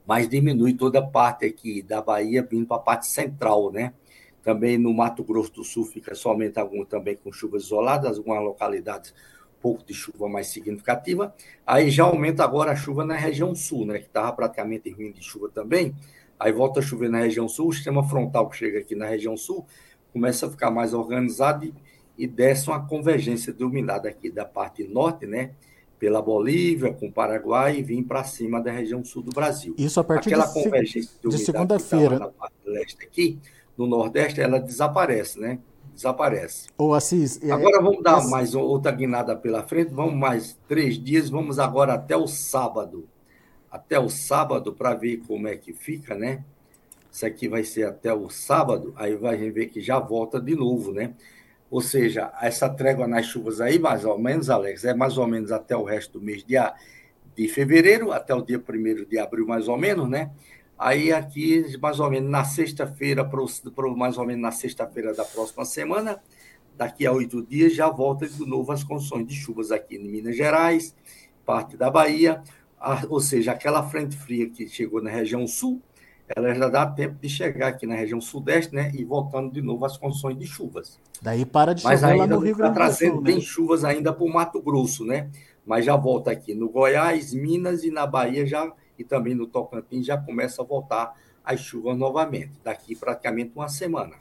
mas 0.07 0.29
diminui 0.29 0.75
toda 0.75 0.99
a 0.99 1.03
parte 1.03 1.47
aqui 1.47 1.81
da 1.81 2.03
Bahia 2.03 2.47
vindo 2.47 2.67
para 2.67 2.77
a 2.77 2.81
parte 2.81 3.07
central, 3.07 3.73
né? 3.73 3.95
Também 4.43 4.77
no 4.77 4.93
Mato 4.93 5.25
Grosso 5.25 5.55
do 5.55 5.65
Sul 5.65 5.87
fica 5.87 6.15
somente 6.15 6.59
algum 6.59 6.85
também 6.85 7.17
com 7.17 7.33
chuvas 7.33 7.63
isoladas, 7.63 8.19
algumas 8.19 8.45
localidades 8.45 9.15
pouco 9.63 9.83
de 9.83 9.95
chuva 9.95 10.29
mais 10.29 10.49
significativa. 10.49 11.35
Aí 11.67 11.89
já 11.89 12.05
aumenta 12.05 12.45
agora 12.45 12.73
a 12.73 12.77
chuva 12.77 13.03
na 13.03 13.15
região 13.15 13.55
sul, 13.55 13.87
né? 13.87 13.99
Que 13.99 14.05
estava 14.05 14.31
praticamente 14.35 14.91
ruim 14.91 15.11
de 15.11 15.23
chuva 15.23 15.49
também. 15.49 15.95
Aí 16.39 16.53
volta 16.53 16.81
a 16.81 16.83
chover 16.83 17.09
na 17.09 17.19
região 17.19 17.49
sul, 17.49 17.69
o 17.69 17.73
sistema 17.73 18.03
frontal 18.03 18.49
que 18.49 18.57
chega 18.57 18.79
aqui 18.79 18.95
na 18.95 19.07
região 19.07 19.37
sul 19.37 19.67
começa 20.13 20.47
a 20.47 20.51
ficar 20.51 20.71
mais 20.71 20.95
organizado 20.95 21.65
e, 21.65 21.75
e 22.17 22.27
desce 22.27 22.69
uma 22.69 22.87
convergência 22.87 23.53
dominada 23.53 24.09
aqui 24.09 24.31
da 24.31 24.45
parte 24.45 24.85
norte, 24.87 25.27
né? 25.27 25.51
pela 26.05 26.21
Bolívia, 26.21 26.93
com 26.93 27.07
o 27.07 27.13
Paraguai 27.13 27.79
e 27.79 27.83
vir 27.83 28.03
para 28.03 28.23
cima 28.25 28.61
da 28.61 28.71
região 28.71 29.03
sul 29.03 29.23
do 29.23 29.33
Brasil. 29.33 29.75
Isso 29.79 29.99
a 29.99 30.05
partir 30.05 30.35
Aquela 30.35 30.47
de, 30.47 30.53
convergência 30.53 31.11
de, 31.23 31.31
de 31.31 31.39
segunda-feira. 31.39 32.19
Na 32.19 32.29
parte 32.29 32.55
leste 32.67 33.03
aqui, 33.03 33.39
no 33.77 33.87
Nordeste, 33.87 34.39
ela 34.41 34.61
desaparece, 34.61 35.41
né? 35.41 35.59
Desaparece. 35.95 36.69
Ô, 36.77 36.93
Assis. 36.93 37.41
É, 37.43 37.51
agora 37.51 37.81
vamos 37.81 38.03
dar 38.03 38.27
mais 38.29 38.55
outra 38.55 38.93
guinada 38.93 39.35
pela 39.35 39.63
frente. 39.63 39.95
Vamos 39.95 40.15
mais 40.15 40.59
três 40.69 41.03
dias. 41.03 41.31
Vamos 41.31 41.59
agora 41.59 41.95
até 41.95 42.15
o 42.15 42.27
sábado. 42.27 43.09
Até 43.75 43.99
o 43.99 44.09
sábado 44.09 44.73
para 44.73 44.95
ver 44.95 45.17
como 45.27 45.49
é 45.49 45.57
que 45.57 45.73
fica, 45.73 46.15
né? 46.15 46.45
Isso 47.11 47.27
aqui 47.27 47.49
vai 47.49 47.65
ser 47.65 47.89
até 47.89 48.15
o 48.15 48.31
sábado. 48.31 48.95
Aí 48.95 49.17
vai 49.17 49.37
ver 49.51 49.67
que 49.67 49.81
já 49.81 49.99
volta 49.99 50.41
de 50.41 50.55
novo, 50.55 50.93
né? 50.93 51.13
Ou 51.69 51.81
seja, 51.81 52.33
essa 52.41 52.69
trégua 52.69 53.09
nas 53.09 53.27
chuvas 53.27 53.61
aí, 53.61 53.81
mais 53.81 54.05
ou 54.05 54.17
menos, 54.17 54.49
Alex, 54.49 54.85
é 54.85 54.95
mais 54.95 55.19
ou 55.19 55.27
menos 55.27 55.51
até 55.51 55.77
o 55.77 55.83
resto 55.83 56.21
do 56.21 56.25
mês 56.25 56.45
de, 56.45 56.55
de 57.35 57.49
fevereiro, 57.49 58.13
até 58.13 58.33
o 58.33 58.43
dia 58.43 58.63
1 58.63 59.07
de 59.09 59.19
abril, 59.19 59.45
mais 59.45 59.67
ou 59.67 59.77
menos, 59.77 60.09
né? 60.09 60.31
Aí 60.79 61.13
aqui, 61.13 61.77
mais 61.83 61.99
ou 61.99 62.09
menos 62.09 62.31
na 62.31 62.45
sexta-feira, 62.45 63.29
mais 63.97 64.19
ou 64.19 64.25
menos 64.25 64.41
na 64.41 64.53
sexta-feira 64.53 65.13
da 65.13 65.25
próxima 65.25 65.65
semana, 65.65 66.23
daqui 66.77 67.09
a 67.09 67.13
oito 67.13 67.43
dias, 67.43 67.75
já 67.75 67.91
volta 67.91 68.29
de 68.29 68.47
novo 68.47 68.71
as 68.71 68.85
condições 68.85 69.27
de 69.27 69.35
chuvas 69.35 69.73
aqui 69.73 69.97
em 69.97 70.09
Minas 70.09 70.37
Gerais, 70.37 70.95
parte 71.45 71.77
da 71.77 71.91
Bahia, 71.91 72.41
ou 73.09 73.21
seja, 73.21 73.53
aquela 73.53 73.83
frente 73.83 74.17
fria 74.17 74.49
que 74.49 74.69
chegou 74.69 75.03
na 75.03 75.11
região 75.11 75.47
sul, 75.47 75.81
ela 76.29 76.55
já 76.55 76.69
dá 76.69 76.87
tempo 76.87 77.17
de 77.21 77.29
chegar 77.29 77.69
aqui 77.69 77.87
na 77.87 77.95
região 77.95 78.21
sudeste, 78.21 78.75
né? 78.75 78.91
E 78.95 79.05
voltando 79.05 79.53
de 79.53 79.61
novo 79.61 79.85
às 79.85 79.97
condições 79.97 80.39
de 80.39 80.47
chuvas. 80.47 80.99
Daí 81.21 81.45
para 81.45 81.75
de 81.75 81.83
chover 81.83 81.95
Mas 81.95 82.05
ainda 82.05 82.25
lá 82.25 82.27
no 82.27 82.39
Rio 82.39 82.57
Grande 82.57 82.73
do 82.73 82.75
Sul. 82.75 82.85
trazendo 82.87 83.21
né? 83.21 83.41
chuvas 83.41 83.85
ainda 83.85 84.13
para 84.13 84.25
o 84.25 84.33
Mato 84.33 84.61
Grosso, 84.61 85.05
né? 85.05 85.31
Mas 85.67 85.85
já 85.85 85.97
volta 85.97 86.31
aqui 86.31 86.55
no 86.55 86.69
Goiás, 86.69 87.33
Minas 87.33 87.85
e 87.85 87.91
na 87.91 88.07
Bahia 88.07 88.47
já 88.47 88.73
e 88.99 89.05
também 89.05 89.35
no 89.35 89.47
Tocantins 89.47 90.07
já 90.07 90.17
começa 90.17 90.63
a 90.63 90.65
voltar 90.65 91.15
as 91.45 91.61
chuvas 91.61 91.97
novamente. 91.97 92.53
Daqui 92.63 92.95
praticamente 92.95 93.53
uma 93.55 93.69
semana. 93.69 94.15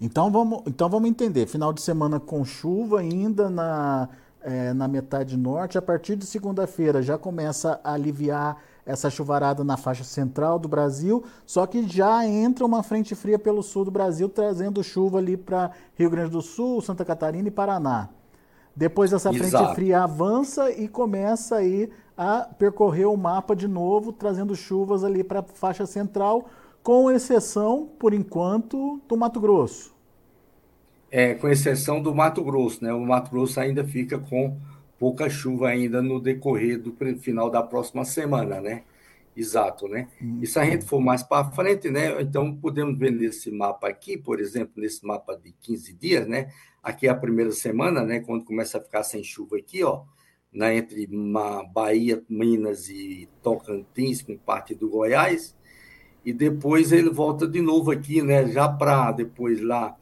Então 0.00 0.30
vamos, 0.30 0.62
então 0.66 0.88
vamos 0.88 1.10
entender. 1.10 1.46
Final 1.46 1.72
de 1.72 1.82
semana 1.82 2.20
com 2.20 2.44
chuva 2.44 3.00
ainda 3.00 3.50
na, 3.50 4.08
é, 4.48 4.72
na 4.72 4.88
metade 4.88 5.36
norte. 5.36 5.78
A 5.78 5.82
partir 5.82 6.16
de 6.16 6.26
segunda-feira 6.26 7.02
já 7.02 7.18
começa 7.18 7.80
a 7.84 7.92
aliviar 7.92 8.56
essa 8.84 9.10
chuvarada 9.10 9.62
na 9.62 9.76
faixa 9.76 10.02
central 10.02 10.58
do 10.58 10.66
Brasil, 10.66 11.22
só 11.44 11.66
que 11.66 11.86
já 11.86 12.26
entra 12.26 12.64
uma 12.64 12.82
frente 12.82 13.14
fria 13.14 13.38
pelo 13.38 13.62
sul 13.62 13.84
do 13.84 13.90
Brasil, 13.90 14.30
trazendo 14.30 14.82
chuva 14.82 15.18
ali 15.18 15.36
para 15.36 15.72
Rio 15.94 16.08
Grande 16.08 16.30
do 16.30 16.40
Sul, 16.40 16.80
Santa 16.80 17.04
Catarina 17.04 17.48
e 17.48 17.50
Paraná. 17.50 18.08
Depois 18.74 19.12
essa 19.12 19.28
Exato. 19.28 19.50
frente 19.50 19.74
fria 19.74 20.04
avança 20.04 20.70
e 20.70 20.88
começa 20.88 21.56
aí 21.56 21.90
a 22.16 22.48
percorrer 22.58 23.06
o 23.06 23.16
mapa 23.16 23.54
de 23.54 23.68
novo, 23.68 24.12
trazendo 24.12 24.56
chuvas 24.56 25.04
ali 25.04 25.22
para 25.22 25.40
a 25.40 25.42
faixa 25.42 25.84
central, 25.84 26.46
com 26.82 27.10
exceção, 27.10 27.90
por 27.98 28.14
enquanto, 28.14 29.00
do 29.06 29.16
Mato 29.16 29.38
Grosso. 29.38 29.97
É, 31.10 31.34
com 31.34 31.48
exceção 31.48 32.02
do 32.02 32.14
Mato 32.14 32.44
Grosso, 32.44 32.84
né? 32.84 32.92
O 32.92 33.00
Mato 33.00 33.30
Grosso 33.30 33.58
ainda 33.58 33.82
fica 33.84 34.18
com 34.18 34.58
pouca 34.98 35.30
chuva 35.30 35.68
ainda 35.68 36.02
no 36.02 36.20
decorrer 36.20 36.78
do 36.78 36.94
final 37.18 37.50
da 37.50 37.62
próxima 37.62 38.04
semana, 38.04 38.60
né? 38.60 38.82
Exato, 39.38 39.86
né? 39.86 40.08
E 40.42 40.46
se 40.48 40.58
a 40.58 40.64
gente 40.64 40.84
for 40.84 41.00
mais 41.00 41.22
para 41.22 41.48
frente, 41.52 41.88
né? 41.88 42.20
Então, 42.20 42.54
podemos 42.56 42.98
ver 42.98 43.12
nesse 43.12 43.52
mapa 43.52 43.88
aqui, 43.88 44.18
por 44.18 44.40
exemplo, 44.40 44.72
nesse 44.76 45.06
mapa 45.06 45.36
de 45.36 45.52
15 45.60 45.92
dias, 45.94 46.26
né? 46.26 46.50
Aqui 46.82 47.06
é 47.06 47.10
a 47.10 47.14
primeira 47.14 47.52
semana, 47.52 48.02
né? 48.02 48.18
Quando 48.18 48.44
começa 48.44 48.78
a 48.78 48.80
ficar 48.80 49.04
sem 49.04 49.22
chuva 49.22 49.56
aqui, 49.56 49.84
ó, 49.84 50.02
né? 50.52 50.76
entre 50.76 51.08
Bahia, 51.72 52.20
Minas 52.28 52.88
e 52.88 53.28
Tocantins, 53.40 54.22
com 54.22 54.36
parte 54.36 54.74
do 54.74 54.88
Goiás. 54.88 55.56
E 56.24 56.32
depois 56.32 56.90
ele 56.90 57.08
volta 57.08 57.46
de 57.46 57.60
novo 57.60 57.92
aqui, 57.92 58.20
né? 58.20 58.48
Já 58.48 58.68
para 58.68 59.12
depois 59.12 59.62
lá 59.62 59.96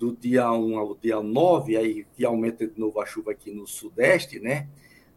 do 0.00 0.16
dia 0.16 0.50
1 0.50 0.78
ao 0.78 0.94
dia 0.94 1.20
9, 1.20 1.76
aí 1.76 2.06
que 2.16 2.24
aumenta 2.24 2.66
de 2.66 2.80
novo 2.80 2.98
a 3.02 3.04
chuva 3.04 3.32
aqui 3.32 3.50
no 3.50 3.66
sudeste, 3.66 4.40
né? 4.40 4.66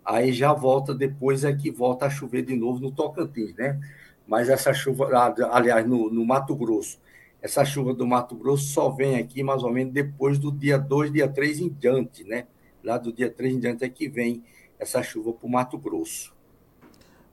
Aí 0.04 0.34
já 0.34 0.52
volta 0.52 0.94
depois 0.94 1.46
é 1.46 1.54
que 1.56 1.72
volta 1.72 2.08
a 2.08 2.10
chover 2.10 2.44
de 2.44 2.54
novo 2.54 2.82
no 2.82 2.92
Tocantins, 2.92 3.56
né? 3.56 3.80
Mas 4.28 4.50
essa 4.50 4.74
chuva, 4.74 5.10
aliás, 5.52 5.88
no, 5.88 6.12
no 6.12 6.26
Mato 6.26 6.54
Grosso, 6.54 7.00
essa 7.42 7.64
chuva 7.64 7.94
do 7.94 8.06
Mato 8.06 8.36
Grosso 8.36 8.66
só 8.66 8.90
vem 8.90 9.16
aqui 9.16 9.42
mais 9.42 9.64
ou 9.64 9.72
menos 9.72 9.94
depois 9.94 10.38
do 10.38 10.52
dia 10.52 10.78
2, 10.78 11.14
dia 11.14 11.30
3 11.30 11.62
em 11.62 11.70
diante, 11.70 12.26
né? 12.26 12.46
Lá 12.84 12.98
do 12.98 13.14
dia 13.14 13.30
3 13.30 13.56
em 13.56 13.60
diante 13.62 13.86
é 13.86 13.90
que 13.90 14.10
vem 14.10 14.44
essa 14.78 15.02
chuva 15.02 15.32
para 15.32 15.48
o 15.48 15.50
Mato 15.50 15.78
Grosso. 15.78 16.34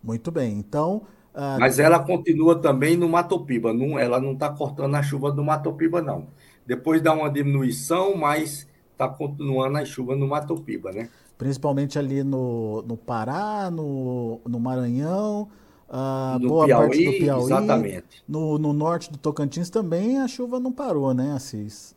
Muito 0.01 0.31
bem, 0.31 0.53
então. 0.57 1.03
Uh... 1.35 1.59
Mas 1.59 1.81
ela 1.81 1.99
continua 1.99 2.61
também 2.61 2.97
no 2.97 3.09
Mato 3.09 3.45
Piba, 3.45 3.73
não, 3.73 3.99
ela 3.99 4.21
não 4.21 4.35
está 4.35 4.49
cortando 4.51 4.95
a 4.95 5.03
chuva 5.03 5.33
do 5.33 5.43
Mato 5.43 5.73
Piba, 5.73 6.01
não. 6.01 6.29
Depois 6.71 7.03
dá 7.03 7.13
uma 7.13 7.29
diminuição, 7.29 8.17
mas 8.17 8.65
está 8.93 9.09
continuando 9.09 9.77
a 9.77 9.85
chuva 9.85 10.15
no 10.15 10.29
Mato 10.29 10.55
Piba, 10.55 10.93
né? 10.93 11.09
Principalmente 11.37 11.99
ali 11.99 12.23
no, 12.23 12.81
no 12.83 12.97
Pará, 12.97 13.69
no, 13.73 14.41
no 14.47 14.61
Maranhão, 14.61 15.49
uh, 15.89 16.39
no 16.39 16.49
boa 16.49 16.67
Piauí, 16.67 16.87
parte 16.87 17.05
do 17.05 17.13
Piauí. 17.25 17.43
Exatamente. 17.43 18.23
No, 18.29 18.57
no 18.57 18.73
norte 18.73 19.11
do 19.11 19.19
Tocantins 19.19 19.69
também 19.69 20.21
a 20.21 20.29
chuva 20.29 20.61
não 20.61 20.71
parou, 20.71 21.13
né, 21.13 21.33
Assis? 21.33 21.93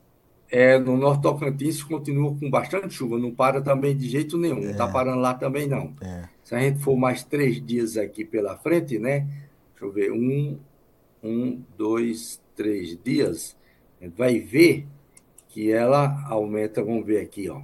É, 0.49 0.79
no 0.79 0.97
Norte 0.97 1.21
Tocantins 1.21 1.83
continua 1.83 2.35
com 2.35 2.49
bastante 2.49 2.95
chuva, 2.95 3.19
não 3.19 3.29
para 3.29 3.61
também 3.61 3.95
de 3.95 4.09
jeito 4.09 4.39
nenhum, 4.39 4.59
não 4.59 4.71
está 4.71 4.89
é. 4.89 4.91
parando 4.91 5.19
lá 5.19 5.35
também 5.35 5.67
não. 5.67 5.93
É. 6.01 6.23
Se 6.43 6.55
a 6.55 6.59
gente 6.59 6.79
for 6.79 6.97
mais 6.97 7.23
três 7.23 7.63
dias 7.63 7.95
aqui 7.95 8.25
pela 8.25 8.57
frente, 8.57 8.97
né? 8.97 9.27
Deixa 9.71 9.85
eu 9.85 9.91
ver, 9.91 10.11
um, 10.11 10.57
um, 11.23 11.61
dois, 11.77 12.41
três 12.55 12.97
dias, 13.03 13.55
vai 14.09 14.39
ver 14.39 14.87
que 15.49 15.71
ela 15.71 16.25
aumenta, 16.27 16.83
vamos 16.83 17.05
ver 17.05 17.21
aqui, 17.21 17.49
ó. 17.49 17.61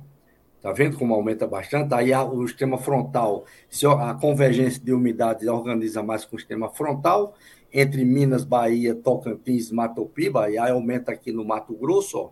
Tá 0.62 0.74
vendo 0.74 0.98
como 0.98 1.14
aumenta 1.14 1.48
bastante? 1.48 1.94
Aí 1.94 2.14
o 2.14 2.46
sistema 2.46 2.78
frontal, 2.78 3.46
se 3.70 3.86
a 3.88 4.14
convergência 4.14 4.84
de 4.84 4.94
umidade 4.94 5.48
organiza 5.48 6.04
mais 6.04 6.26
com 6.26 6.36
o 6.36 6.40
sistema 6.40 6.70
frontal, 6.70 7.34
entre 7.74 8.04
Minas, 8.04 8.44
Bahia, 8.44 8.94
Tocantins, 8.94 9.72
Mato 9.72 10.06
Piba, 10.06 10.50
e 10.50 10.58
aí 10.58 10.72
aumenta 10.72 11.12
aqui 11.12 11.32
no 11.32 11.46
Mato 11.46 11.74
Grosso, 11.74 12.18
ó, 12.18 12.30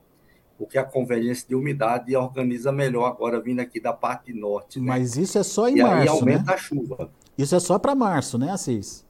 porque 0.58 0.78
a 0.78 0.84
convergência 0.84 1.48
de 1.48 1.56
umidade 1.56 2.16
organiza 2.16 2.72
melhor 2.72 3.06
agora 3.06 3.40
vindo 3.40 3.60
aqui 3.60 3.80
da 3.80 3.94
parte 3.94 4.34
norte. 4.34 4.80
Né? 4.80 4.88
Mas 4.88 5.16
isso 5.16 5.38
é 5.38 5.44
só 5.44 5.70
em 5.70 5.78
e 5.78 5.84
março, 5.84 6.02
aí 6.02 6.08
aumenta 6.08 6.44
né? 6.44 6.54
a 6.54 6.58
chuva. 6.58 7.12
Isso 7.38 7.56
é 7.56 7.60
só 7.60 7.78
para 7.78 7.94
março, 7.94 8.38
né, 8.38 8.52
Assis? 8.52 9.06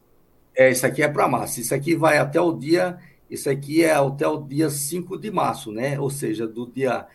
É, 0.53 0.69
isso 0.69 0.85
aqui 0.85 1.01
é 1.01 1.07
para 1.07 1.27
março. 1.27 1.61
Isso 1.61 1.73
aqui 1.73 1.95
vai 1.95 2.17
até 2.17 2.41
o 2.41 2.51
dia, 2.51 2.97
isso 3.29 3.49
aqui 3.49 3.83
é 3.83 3.93
até 3.93 4.27
o 4.27 4.41
dia 4.41 4.69
5 4.69 5.17
de 5.17 5.31
março, 5.31 5.71
né? 5.71 5.99
Ou 5.99 6.09
seja, 6.09 6.47
do 6.47 6.65
dia 6.65 7.05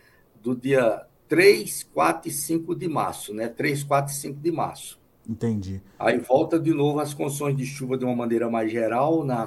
do 0.42 0.56
dia 0.56 1.06
3, 1.28 1.84
4 1.94 2.28
e 2.28 2.32
5 2.32 2.74
de 2.74 2.88
março, 2.88 3.32
né? 3.32 3.48
3, 3.48 3.84
4 3.84 4.12
e 4.12 4.16
5 4.16 4.40
de 4.40 4.52
março. 4.52 5.00
Entendi. 5.28 5.80
Aí 5.98 6.18
volta 6.18 6.58
de 6.58 6.74
novo 6.74 6.98
as 6.98 7.14
condições 7.14 7.56
de 7.56 7.64
chuva 7.64 7.96
de 7.96 8.04
uma 8.04 8.14
maneira 8.14 8.50
mais 8.50 8.70
geral 8.70 9.24
na 9.24 9.46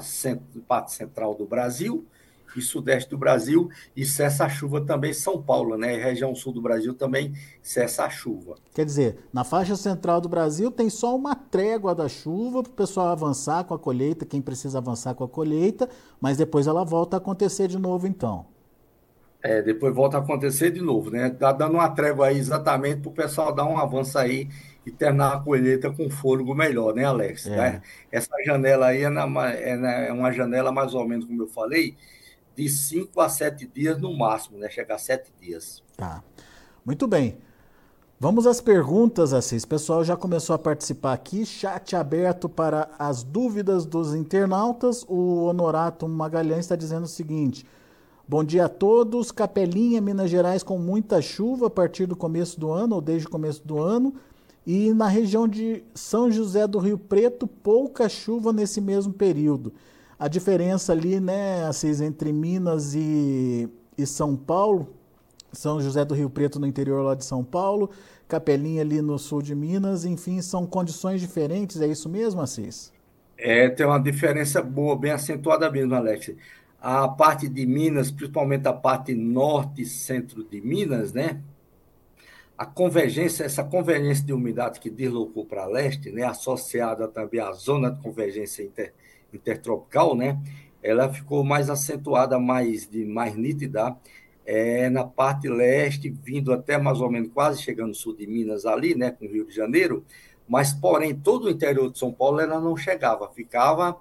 parte 0.67 0.93
central 0.93 1.35
do 1.35 1.45
Brasil 1.45 2.05
e 2.55 2.61
sudeste 2.61 3.09
do 3.09 3.17
Brasil, 3.17 3.69
e 3.95 4.05
cessa 4.05 4.45
a 4.45 4.49
chuva 4.49 4.81
também 4.81 5.13
São 5.13 5.41
Paulo, 5.41 5.77
né? 5.77 5.95
Região 5.95 6.33
sul 6.35 6.53
do 6.53 6.61
Brasil 6.61 6.93
também 6.93 7.33
cessa 7.61 8.05
a 8.05 8.09
chuva. 8.09 8.55
Quer 8.73 8.85
dizer, 8.85 9.17
na 9.31 9.43
faixa 9.43 9.75
central 9.75 10.19
do 10.19 10.29
Brasil 10.29 10.71
tem 10.71 10.89
só 10.89 11.15
uma 11.15 11.35
trégua 11.35 11.93
da 11.93 12.07
chuva 12.07 12.63
para 12.63 12.71
o 12.71 12.75
pessoal 12.75 13.07
avançar 13.07 13.63
com 13.63 13.73
a 13.73 13.79
colheita, 13.79 14.25
quem 14.25 14.41
precisa 14.41 14.77
avançar 14.77 15.13
com 15.15 15.23
a 15.23 15.29
colheita, 15.29 15.89
mas 16.19 16.37
depois 16.37 16.67
ela 16.67 16.83
volta 16.83 17.17
a 17.17 17.19
acontecer 17.19 17.67
de 17.67 17.77
novo, 17.77 18.07
então. 18.07 18.45
É, 19.45 19.61
depois 19.61 19.93
volta 19.93 20.17
a 20.17 20.21
acontecer 20.21 20.71
de 20.71 20.81
novo, 20.81 21.11
né? 21.11 21.29
Tá 21.29 21.51
dando 21.51 21.75
uma 21.75 21.87
trégua 21.89 22.27
aí 22.27 22.37
exatamente 22.39 23.01
para 23.01 23.09
o 23.09 23.13
pessoal 23.13 23.53
dar 23.53 23.65
um 23.65 23.77
avanço 23.77 24.17
aí 24.17 24.49
e 24.83 24.91
terminar 24.91 25.33
a 25.33 25.39
colheita 25.39 25.91
com 25.91 26.09
fôlego 26.09 26.55
melhor, 26.55 26.95
né, 26.95 27.05
Alex? 27.05 27.45
É. 27.45 27.79
Essa 28.11 28.31
janela 28.43 28.87
aí 28.87 29.03
é, 29.03 29.09
na, 29.09 29.21
é, 29.51 29.75
na, 29.75 29.91
é 29.91 30.11
uma 30.11 30.31
janela 30.31 30.71
mais 30.71 30.95
ou 30.95 31.07
menos, 31.07 31.25
como 31.25 31.43
eu 31.43 31.47
falei, 31.47 31.95
de 32.55 32.69
5 32.69 33.19
a 33.19 33.29
7 33.29 33.67
dias 33.67 34.01
no 34.01 34.15
máximo, 34.17 34.57
né? 34.57 34.69
Chegar 34.69 34.95
a 34.95 34.99
7 34.99 35.31
dias. 35.39 35.83
Tá. 35.97 36.23
Muito 36.85 37.07
bem. 37.07 37.37
Vamos 38.17 38.47
às 38.47 38.61
perguntas, 38.61 39.33
Assis. 39.33 39.63
O 39.63 39.67
pessoal 39.67 40.03
já 40.03 40.15
começou 40.15 40.55
a 40.55 40.59
participar 40.59 41.13
aqui. 41.13 41.45
Chat 41.45 41.95
aberto 41.95 42.47
para 42.47 42.89
as 42.97 43.23
dúvidas 43.23 43.85
dos 43.85 44.15
internautas. 44.15 45.05
O 45.07 45.43
Honorato 45.43 46.07
Magalhães 46.07 46.61
está 46.61 46.75
dizendo 46.75 47.03
o 47.03 47.09
seguinte: 47.09 47.65
Bom 48.27 48.43
dia 48.43 48.65
a 48.65 48.69
todos. 48.69 49.31
Capelinha, 49.31 49.99
Minas 49.99 50.29
Gerais, 50.29 50.63
com 50.63 50.79
muita 50.79 51.21
chuva 51.21 51.67
a 51.67 51.69
partir 51.69 52.05
do 52.05 52.15
começo 52.15 52.57
do 52.59 52.71
ano, 52.71 52.95
ou 52.95 53.01
desde 53.01 53.27
o 53.27 53.29
começo 53.29 53.67
do 53.67 53.79
ano. 53.79 54.15
E 54.65 54.93
na 54.93 55.07
região 55.07 55.47
de 55.47 55.83
São 55.93 56.31
José 56.31 56.65
do 56.65 56.79
Rio 56.79 56.97
Preto, 56.97 57.45
pouca 57.45 58.07
chuva 58.07 58.53
nesse 58.53 58.79
mesmo 58.79 59.11
período 59.11 59.73
a 60.17 60.27
diferença 60.27 60.93
ali, 60.93 61.19
né, 61.19 61.65
Assis, 61.65 62.01
entre 62.01 62.31
Minas 62.31 62.95
e, 62.95 63.69
e 63.97 64.05
São 64.05 64.35
Paulo, 64.35 64.93
São 65.51 65.81
José 65.81 66.05
do 66.05 66.13
Rio 66.13 66.29
Preto 66.29 66.59
no 66.59 66.67
interior 66.67 67.03
lá 67.03 67.15
de 67.15 67.25
São 67.25 67.43
Paulo, 67.43 67.89
Capelinha 68.27 68.81
ali 68.81 69.01
no 69.01 69.19
sul 69.19 69.41
de 69.41 69.53
Minas, 69.53 70.05
enfim, 70.05 70.41
são 70.41 70.65
condições 70.65 71.21
diferentes, 71.21 71.81
é 71.81 71.87
isso 71.87 72.09
mesmo, 72.09 72.41
Assis? 72.41 72.91
É, 73.37 73.69
tem 73.69 73.85
uma 73.85 73.99
diferença 73.99 74.61
boa, 74.61 74.95
bem 74.97 75.11
acentuada 75.11 75.69
mesmo, 75.69 75.93
Alex. 75.93 76.31
A 76.79 77.07
parte 77.07 77.47
de 77.47 77.65
Minas, 77.65 78.09
principalmente 78.09 78.67
a 78.67 78.73
parte 78.73 79.13
norte 79.13 79.81
e 79.81 79.85
centro 79.85 80.43
de 80.43 80.61
Minas, 80.61 81.11
né? 81.13 81.41
A 82.57 82.65
convergência, 82.65 83.43
essa 83.43 83.63
convergência 83.63 84.25
de 84.25 84.31
umidade 84.31 84.79
que 84.79 84.89
deslocou 84.89 85.45
para 85.45 85.65
leste, 85.65 86.09
né, 86.09 86.23
associada 86.23 87.05
também 87.05 87.41
à 87.41 87.51
zona 87.51 87.91
de 87.91 87.99
convergência 88.01 88.63
inter, 88.63 88.93
intertropical, 89.35 90.15
né? 90.15 90.39
Ela 90.81 91.11
ficou 91.11 91.43
mais 91.43 91.69
acentuada, 91.69 92.39
mais 92.39 92.87
de 92.87 93.05
mais 93.05 93.35
nítida 93.35 93.95
é, 94.45 94.89
na 94.89 95.03
parte 95.03 95.47
leste, 95.47 96.09
vindo 96.09 96.53
até 96.53 96.77
mais 96.77 97.01
ou 97.01 97.09
menos 97.09 97.31
quase 97.33 97.61
chegando 97.61 97.89
no 97.89 97.95
sul 97.95 98.15
de 98.15 98.27
Minas 98.27 98.65
ali, 98.65 98.95
né, 98.95 99.11
com 99.11 99.25
o 99.25 99.29
Rio 99.29 99.45
de 99.45 99.55
Janeiro, 99.55 100.05
mas 100.47 100.71
porém 100.71 101.15
todo 101.15 101.45
o 101.45 101.49
interior 101.49 101.91
de 101.91 101.97
São 101.97 102.11
Paulo 102.11 102.39
ela 102.39 102.59
não 102.59 102.77
chegava, 102.77 103.27
ficava 103.29 103.97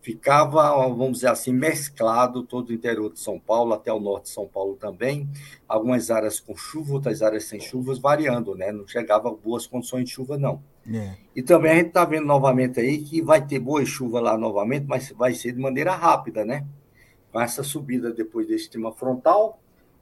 ficava, 0.00 0.70
vamos 0.88 1.18
dizer 1.18 1.28
assim, 1.28 1.52
mesclado 1.52 2.42
todo 2.42 2.70
o 2.70 2.72
interior 2.72 3.12
de 3.12 3.20
São 3.20 3.38
Paulo, 3.38 3.74
até 3.74 3.92
o 3.92 4.00
norte 4.00 4.24
de 4.24 4.30
São 4.30 4.46
Paulo 4.46 4.76
também, 4.76 5.28
algumas 5.68 6.10
áreas 6.10 6.40
com 6.40 6.56
chuva, 6.56 6.94
outras 6.94 7.20
áreas 7.20 7.44
sem 7.44 7.60
chuvas, 7.60 7.98
variando, 7.98 8.54
né? 8.54 8.72
Não 8.72 8.86
chegava 8.86 9.30
boas 9.30 9.66
condições 9.66 10.04
de 10.04 10.10
chuva, 10.10 10.38
não. 10.38 10.62
É. 10.92 11.16
E 11.36 11.42
também 11.42 11.72
a 11.72 11.74
gente 11.76 11.88
está 11.88 12.04
vendo 12.04 12.26
novamente 12.26 12.80
aí 12.80 12.98
que 12.98 13.20
vai 13.20 13.44
ter 13.44 13.58
boa 13.58 13.84
chuva 13.84 14.20
lá 14.20 14.38
novamente, 14.38 14.86
mas 14.86 15.10
vai 15.10 15.34
ser 15.34 15.52
de 15.52 15.60
maneira 15.60 15.94
rápida, 15.94 16.44
né? 16.44 16.66
Com 17.30 17.40
essa 17.40 17.62
subida 17.62 18.12
depois 18.12 18.46
desse 18.46 18.64
sistema 18.64 18.92
frontal, 18.92 19.60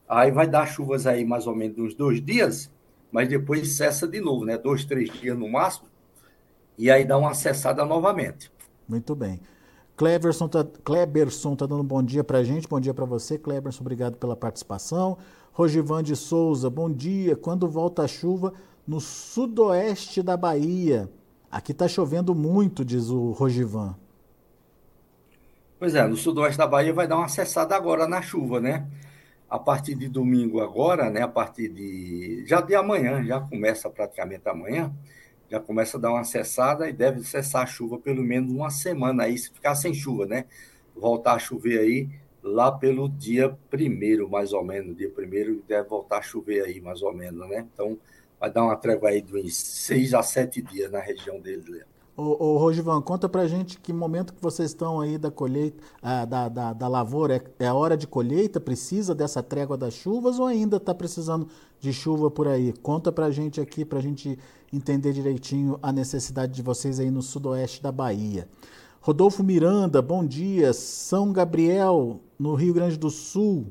aí 0.09 0.31
vai 0.31 0.47
dar 0.47 0.67
chuvas 0.67 1.07
aí 1.07 1.25
mais 1.25 1.47
ou 1.47 1.57
menos 1.57 1.77
uns 1.79 1.95
dois 1.95 2.25
dias, 2.25 2.71
mas 3.11 3.29
depois 3.29 3.77
cessa 3.77 4.07
de 4.07 4.21
novo, 4.21 4.45
né? 4.45 4.57
Dois, 4.57 4.85
três 4.85 5.11
dias 5.13 5.37
no 5.37 5.51
máximo, 5.51 5.89
e 6.79 6.91
aí 6.91 7.05
dá 7.05 7.19
uma 7.19 7.35
cessada 7.35 7.85
novamente. 7.85 8.51
Muito 8.89 9.15
bem. 9.17 9.41
Cleberson 9.97 10.47
tá, 10.47 10.65
Cleberson 10.85 11.57
tá 11.57 11.67
dando 11.67 11.81
um 11.81 11.87
bom 11.87 12.03
dia 12.03 12.23
para 12.23 12.39
a 12.39 12.45
gente. 12.45 12.69
Bom 12.69 12.79
dia 12.79 12.93
para 12.93 13.07
você, 13.07 13.39
Cleberson. 13.39 13.81
Obrigado 13.83 14.17
pela 14.17 14.37
participação. 14.37 15.17
Rogivan 15.53 16.03
de 16.03 16.15
Souza, 16.15 16.69
bom 16.69 16.91
dia. 16.93 17.35
Quando 17.35 17.67
volta 17.67 18.03
a 18.03 18.07
chuva 18.07 18.53
no 18.87 19.01
sudoeste 19.01 20.23
da 20.23 20.37
Bahia? 20.37 21.11
Aqui 21.51 21.73
está 21.73 21.89
chovendo 21.89 22.35
muito, 22.35 22.85
diz 22.85 23.09
o 23.09 23.31
Rogivan. 23.31 23.97
Pois 25.79 25.95
é, 25.95 26.07
no 26.07 26.17
sudoeste 26.17 26.59
da 26.59 26.67
Bahia 26.67 26.93
vai 26.93 27.07
dar 27.07 27.17
uma 27.17 27.29
cessada 27.29 27.77
agora 27.77 28.07
na 28.07 28.23
chuva, 28.23 28.61
né? 28.61 28.87
A 29.49 29.59
partir 29.59 29.95
de 29.95 30.09
domingo 30.09 30.61
agora, 30.61 31.11
né? 31.11 31.23
A 31.23 31.29
partir 31.29 31.69
de. 31.69 32.45
Já 32.47 32.61
de 32.61 32.75
amanhã, 32.75 33.23
já 33.25 33.41
começa 33.41 33.89
praticamente 33.91 34.49
amanhã 34.49 34.93
já 35.49 35.61
começa 35.61 35.97
a 35.97 36.01
dar 36.01 36.11
uma 36.11 36.25
cessada 36.25 36.89
e 36.89 36.93
deve 36.93 37.23
cessar 37.23 37.63
a 37.63 37.67
chuva 37.67 37.99
pelo 37.99 38.23
menos 38.23 38.51
uma 38.51 38.71
semana 38.71 39.25
aí, 39.25 39.39
se 39.39 39.51
ficar 39.51 39.75
sem 39.75 39.95
chuva, 39.95 40.27
né? 40.27 40.45
Voltar 40.95 41.35
a 41.35 41.39
chover 41.39 41.79
aí 41.79 42.09
lá 42.43 42.71
pelo 42.73 43.09
dia 43.09 43.57
primeiro, 43.71 44.29
mais 44.29 44.53
ou 44.53 44.65
menos. 44.65 44.97
Dia 44.97 45.11
primeiro 45.11 45.63
deve 45.69 45.89
voltar 45.89 46.19
a 46.19 46.23
chover 46.23 46.65
aí, 46.65 46.81
mais 46.81 47.03
ou 47.03 47.15
menos, 47.15 47.49
né? 47.49 47.67
Então, 47.73 47.99
vai 48.41 48.51
dar 48.51 48.65
uma 48.65 48.77
trégua 48.77 49.11
aí 49.11 49.21
de 49.21 49.37
uns 49.37 49.57
seis 49.57 50.15
a 50.15 50.23
sete 50.23 50.63
dias 50.63 50.91
na 50.91 51.01
região 51.01 51.41
dele. 51.41 51.83
Ô, 52.17 52.23
ô 52.23 52.57
Rosivan, 52.57 53.03
conta 53.03 53.29
pra 53.29 53.47
gente 53.47 53.79
que 53.79 53.93
momento 53.93 54.33
que 54.33 54.43
vocês 54.43 54.71
estão 54.71 55.03
aí 55.03 55.19
da 55.19 55.31
colheita, 55.31 55.83
ah, 56.01 56.25
da, 56.25 56.49
da, 56.49 56.73
da, 56.73 56.89
lavoura, 56.89 57.37
é, 57.37 57.67
é, 57.67 57.73
hora 57.73 57.95
de 57.95 58.07
colheita? 58.07 58.59
Precisa 58.59 59.15
dessa 59.15 59.43
trégua 59.43 59.77
das 59.77 59.93
chuvas 59.93 60.39
ou 60.39 60.47
ainda 60.47 60.79
está 60.79 60.95
precisando 60.95 61.47
de 61.79 61.93
chuva 61.93 62.31
por 62.31 62.49
aí? 62.49 62.73
Conta 62.73 63.13
pra 63.13 63.31
gente 63.31 63.61
aqui, 63.61 63.85
pra 63.85 64.01
gente 64.01 64.39
entender 64.73 65.13
direitinho 65.13 65.79
a 65.83 65.93
necessidade 65.93 66.55
de 66.55 66.63
vocês 66.63 66.99
aí 66.99 67.11
no 67.11 67.21
sudoeste 67.21 67.83
da 67.83 67.93
Bahia. 67.93 68.49
Rodolfo 69.03 69.45
Miranda, 69.45 70.01
bom 70.01 70.25
dia. 70.27 70.73
São 70.73 71.33
Gabriel, 71.35 72.19
no 72.39 72.55
Rio 72.55 72.73
Grande 72.73 72.97
do 72.97 73.11
Sul. 73.11 73.67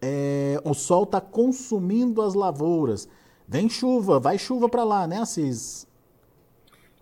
É, 0.00 0.58
o 0.64 0.72
sol 0.72 1.02
está 1.02 1.20
consumindo 1.20 2.22
as 2.22 2.32
lavouras. 2.32 3.06
Vem 3.50 3.68
chuva, 3.68 4.20
vai 4.20 4.38
chuva 4.38 4.68
para 4.68 4.84
lá, 4.84 5.08
né, 5.08 5.18
Assis? 5.18 5.84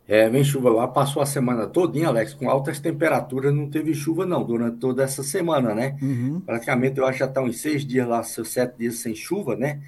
É, 0.09 0.31
vem 0.31 0.43
chuva 0.43 0.71
lá, 0.71 0.89
passou 0.89 1.21
a 1.21 1.27
semana 1.27 1.67
todinha, 1.67 2.09
Alex, 2.09 2.33
com 2.33 2.49
altas 2.49 2.81
temperaturas, 2.81 3.55
não 3.55 3.69
teve 3.69 3.93
chuva 3.93 4.25
não, 4.25 4.43
durante 4.43 4.79
toda 4.79 5.03
essa 5.03 5.23
semana, 5.23 5.75
né? 5.75 5.99
Uhum. 6.01 6.41
Praticamente, 6.41 6.99
eu 6.99 7.05
acho 7.05 7.13
que 7.13 7.19
já 7.19 7.27
estão 7.27 7.43
tá 7.43 7.49
uns 7.51 7.61
seis 7.61 7.85
dias 7.85 8.09
lá, 8.09 8.23
sete 8.23 8.79
dias 8.79 8.95
sem 8.95 9.15
chuva, 9.15 9.57
né? 9.57 9.83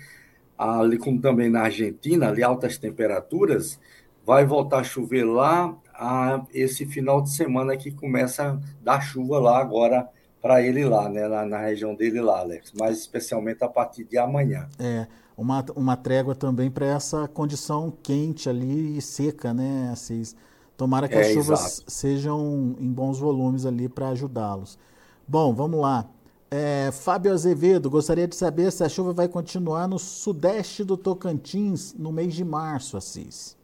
Ali 0.58 0.98
como 0.98 1.18
também 1.18 1.48
na 1.48 1.62
Argentina, 1.62 2.28
ali 2.28 2.42
altas 2.42 2.76
temperaturas, 2.76 3.80
vai 4.26 4.44
voltar 4.44 4.80
a 4.80 4.84
chover 4.84 5.24
lá 5.24 5.74
a, 5.94 6.44
esse 6.52 6.84
final 6.84 7.22
de 7.22 7.30
semana 7.30 7.74
que 7.74 7.90
começa 7.90 8.50
a 8.50 8.58
dar 8.84 9.00
chuva 9.00 9.38
lá 9.38 9.58
agora 9.58 10.06
para 10.40 10.62
ele 10.62 10.84
lá, 10.84 11.08
né? 11.08 11.26
Lá 11.26 11.44
na 11.44 11.58
região 11.58 11.94
dele 11.94 12.20
lá, 12.20 12.40
Alex, 12.40 12.72
mas 12.78 12.98
especialmente 12.98 13.62
a 13.62 13.68
partir 13.68 14.04
de 14.04 14.18
amanhã. 14.18 14.68
É 14.78 15.06
uma, 15.36 15.64
uma 15.74 15.96
trégua 15.96 16.34
também 16.34 16.70
para 16.70 16.86
essa 16.86 17.26
condição 17.26 17.92
quente 18.02 18.48
ali 18.48 18.98
e 18.98 19.02
seca, 19.02 19.54
né, 19.54 19.90
Assis? 19.92 20.36
Tomara 20.76 21.08
que 21.08 21.14
é, 21.14 21.20
as 21.20 21.28
chuvas 21.28 21.60
exato. 21.60 21.90
sejam 21.90 22.76
em 22.78 22.90
bons 22.92 23.18
volumes 23.18 23.66
ali 23.66 23.88
para 23.88 24.08
ajudá-los. 24.08 24.78
Bom, 25.26 25.54
vamos 25.54 25.80
lá. 25.80 26.06
É, 26.50 26.90
Fábio 26.92 27.32
Azevedo, 27.32 27.88
gostaria 27.88 28.26
de 28.26 28.34
saber 28.34 28.72
se 28.72 28.82
a 28.82 28.88
chuva 28.88 29.12
vai 29.12 29.28
continuar 29.28 29.86
no 29.86 29.98
sudeste 29.98 30.82
do 30.82 30.96
Tocantins 30.96 31.94
no 31.94 32.10
mês 32.10 32.34
de 32.34 32.44
março, 32.44 32.96
Assis. 32.96 33.56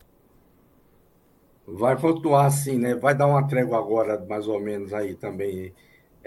Vai 1.66 2.00
continuar 2.00 2.47
assim, 2.47 2.78
né? 2.78 2.95
Vai 2.95 3.14
dar 3.14 3.26
uma 3.26 3.42
trégua 3.47 3.78
agora, 3.78 4.25
mais 4.28 4.47
ou 4.47 4.61
menos, 4.61 4.95
aí 4.95 5.14
também. 5.14 5.75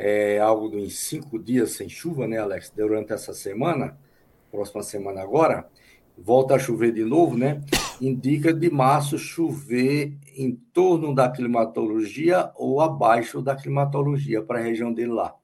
É 0.01 0.39
algo 0.39 0.69
de 0.69 0.89
cinco 0.89 1.37
dias 1.37 1.71
sem 1.71 1.89
chuva, 1.89 2.25
né, 2.25 2.37
Alex? 2.37 2.71
Durante 2.73 3.11
essa 3.11 3.33
semana, 3.33 3.99
próxima 4.49 4.81
semana 4.81 5.21
agora, 5.21 5.69
volta 6.17 6.55
a 6.55 6.59
chover 6.59 6.93
de 6.93 7.03
novo, 7.03 7.37
né? 7.37 7.61
Indica 7.99 8.53
de 8.53 8.69
março 8.69 9.17
chover 9.17 10.17
em 10.37 10.55
torno 10.71 11.13
da 11.13 11.29
climatologia 11.29 12.49
ou 12.55 12.79
abaixo 12.79 13.41
da 13.41 13.57
climatologia 13.57 14.41
para 14.41 14.59
a 14.59 14.63
região 14.63 14.93
dele 14.93 15.11
lá. 15.11 15.35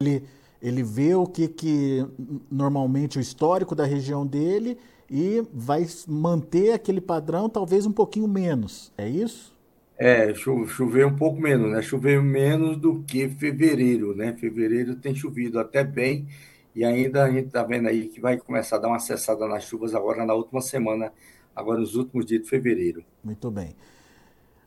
Ele, 0.00 0.22
ele 0.62 0.82
vê 0.82 1.14
o 1.14 1.26
que, 1.26 1.46
que 1.46 2.06
normalmente 2.50 3.18
o 3.18 3.20
histórico 3.20 3.74
da 3.74 3.84
região 3.84 4.26
dele 4.26 4.78
e 5.10 5.44
vai 5.52 5.86
manter 6.08 6.72
aquele 6.72 7.02
padrão, 7.02 7.46
talvez 7.46 7.84
um 7.84 7.92
pouquinho 7.92 8.26
menos. 8.26 8.90
É 8.96 9.06
isso? 9.06 9.54
É, 10.02 10.32
chover 10.32 11.06
um 11.06 11.14
pouco 11.14 11.38
menos, 11.38 11.70
né? 11.70 11.82
Chover 11.82 12.22
menos 12.22 12.78
do 12.78 13.02
que 13.02 13.28
fevereiro, 13.28 14.16
né? 14.16 14.34
Fevereiro 14.34 14.96
tem 14.96 15.14
chovido 15.14 15.60
até 15.60 15.84
bem 15.84 16.26
e 16.74 16.82
ainda 16.82 17.22
a 17.22 17.30
gente 17.30 17.48
está 17.48 17.62
vendo 17.62 17.86
aí 17.86 18.08
que 18.08 18.18
vai 18.18 18.38
começar 18.38 18.76
a 18.76 18.78
dar 18.78 18.88
uma 18.88 18.98
cessada 18.98 19.46
nas 19.46 19.64
chuvas 19.64 19.94
agora 19.94 20.24
na 20.24 20.32
última 20.32 20.62
semana, 20.62 21.12
agora 21.54 21.80
nos 21.80 21.96
últimos 21.96 22.24
dias 22.24 22.40
de 22.40 22.48
fevereiro. 22.48 23.04
Muito 23.22 23.50
bem. 23.50 23.76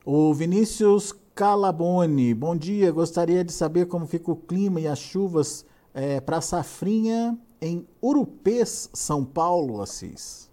O 0.06 0.36
Vinícius 0.36 1.16
Calabone, 1.34 2.32
bom 2.36 2.56
dia. 2.56 2.92
Gostaria 2.92 3.44
de 3.44 3.52
saber 3.52 3.88
como 3.88 4.06
fica 4.06 4.32
o 4.32 4.36
clima 4.36 4.82
e 4.82 4.88
as 4.88 5.00
chuvas 5.00 5.66
é, 5.96 6.22
para 6.22 6.42
safrinha 6.42 7.36
em 7.60 7.88
Urupês, 8.00 8.88
São 8.94 9.26
Paulo, 9.26 9.82
Assis? 9.82 10.53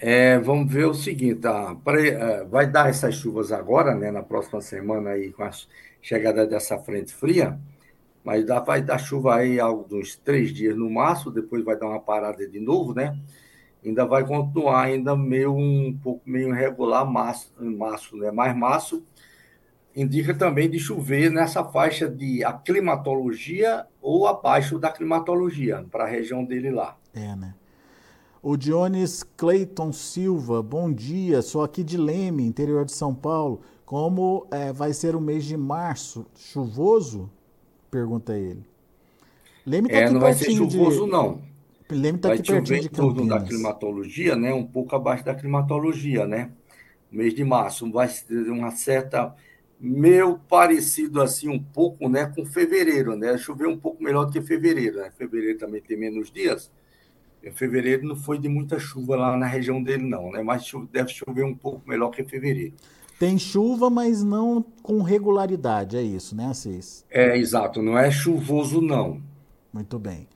É, 0.00 0.38
vamos 0.38 0.72
ver 0.72 0.86
o 0.86 0.94
seguinte, 0.94 1.40
tá? 1.40 1.76
Vai 2.48 2.70
dar 2.70 2.88
essas 2.88 3.16
chuvas 3.16 3.50
agora, 3.50 3.94
né, 3.94 4.12
na 4.12 4.22
próxima 4.22 4.60
semana 4.60 5.10
aí 5.10 5.32
com 5.32 5.42
a 5.42 5.50
chegada 6.00 6.46
dessa 6.46 6.78
frente 6.78 7.12
fria, 7.12 7.58
mas 8.22 8.46
dá, 8.46 8.60
vai 8.60 8.80
dar 8.80 8.98
chuva 8.98 9.36
aí 9.36 9.58
uns 9.90 10.16
três 10.16 10.52
dias 10.52 10.76
no 10.76 10.88
máximo, 10.88 11.32
depois 11.32 11.64
vai 11.64 11.76
dar 11.76 11.88
uma 11.88 12.00
parada 12.00 12.46
de 12.46 12.60
novo, 12.60 12.94
né? 12.94 13.18
Ainda 13.84 14.04
vai 14.04 14.24
continuar 14.24 14.82
ainda 14.82 15.16
meio 15.16 15.54
um 15.54 15.98
pouco 16.00 16.22
meio 16.24 16.54
irregular, 16.54 17.04
março, 17.04 17.52
março, 17.58 18.16
né? 18.16 18.30
Mais 18.30 18.56
março 18.56 19.04
indica 19.96 20.32
também 20.32 20.70
de 20.70 20.78
chover 20.78 21.30
nessa 21.30 21.64
faixa 21.64 22.08
de 22.08 22.44
aclimatologia 22.44 23.84
ou 24.00 24.28
abaixo 24.28 24.78
da 24.78 24.92
climatologia, 24.92 25.84
para 25.90 26.04
a 26.04 26.08
região 26.08 26.44
dele 26.44 26.70
lá. 26.70 26.96
É, 27.12 27.34
né? 27.34 27.54
O 28.50 28.56
Dionis 28.56 29.22
Clayton 29.36 29.92
Silva, 29.92 30.62
bom 30.62 30.90
dia, 30.90 31.42
sou 31.42 31.62
aqui 31.62 31.84
de 31.84 31.98
Leme, 31.98 32.46
interior 32.46 32.86
de 32.86 32.92
São 32.92 33.14
Paulo. 33.14 33.60
Como 33.84 34.46
é, 34.50 34.72
vai 34.72 34.94
ser 34.94 35.14
o 35.14 35.20
mês 35.20 35.44
de 35.44 35.54
março? 35.54 36.24
Chuvoso? 36.34 37.30
Pergunta 37.90 38.38
ele. 38.38 38.64
Leme 39.66 39.90
tá 39.90 39.96
é, 39.96 40.10
não 40.10 40.18
vai 40.18 40.32
ser 40.32 40.50
chuvoso, 40.50 41.04
de... 41.04 41.10
não. 41.10 41.42
Leme 41.90 42.16
está 42.16 42.32
aqui 42.32 42.42
pertinho 42.42 42.80
de 42.80 42.88
Campinas. 42.88 43.28
da 43.28 43.40
climatologia, 43.46 44.34
né? 44.34 44.54
Um 44.54 44.64
pouco 44.64 44.96
abaixo 44.96 45.26
da 45.26 45.34
climatologia, 45.34 46.26
né? 46.26 46.50
O 47.12 47.16
mês 47.16 47.34
de 47.34 47.44
março 47.44 47.92
vai 47.92 48.08
ter 48.08 48.50
uma 48.50 48.70
certa 48.70 49.36
meio 49.78 50.38
parecido 50.48 51.20
assim 51.20 51.50
um 51.50 51.62
pouco, 51.62 52.08
né, 52.08 52.32
com 52.34 52.46
fevereiro, 52.46 53.14
né? 53.14 53.36
Choveu 53.36 53.68
um 53.68 53.78
pouco 53.78 54.02
melhor 54.02 54.24
do 54.24 54.32
que 54.32 54.40
fevereiro, 54.40 55.00
né? 55.00 55.12
Fevereiro 55.18 55.58
também 55.58 55.82
tem 55.82 55.98
menos 55.98 56.30
dias. 56.32 56.72
Em 57.42 57.52
fevereiro 57.52 58.06
não 58.06 58.16
foi 58.16 58.38
de 58.38 58.48
muita 58.48 58.78
chuva 58.78 59.16
lá 59.16 59.36
na 59.36 59.46
região 59.46 59.82
dele 59.82 60.04
não, 60.04 60.30
né? 60.32 60.42
Mas 60.42 60.70
deve 60.92 61.10
chover 61.10 61.44
um 61.44 61.54
pouco 61.54 61.82
melhor 61.88 62.10
que 62.10 62.24
fevereiro. 62.24 62.74
Tem 63.18 63.38
chuva, 63.38 63.90
mas 63.90 64.22
não 64.22 64.64
com 64.82 65.02
regularidade, 65.02 65.96
é 65.96 66.02
isso, 66.02 66.36
né, 66.36 66.46
Assis? 66.46 67.04
É, 67.10 67.36
exato, 67.36 67.82
não 67.82 67.98
é 67.98 68.10
chuvoso 68.10 68.80
não. 68.80 69.20
Muito 69.72 69.98
bem. 69.98 70.28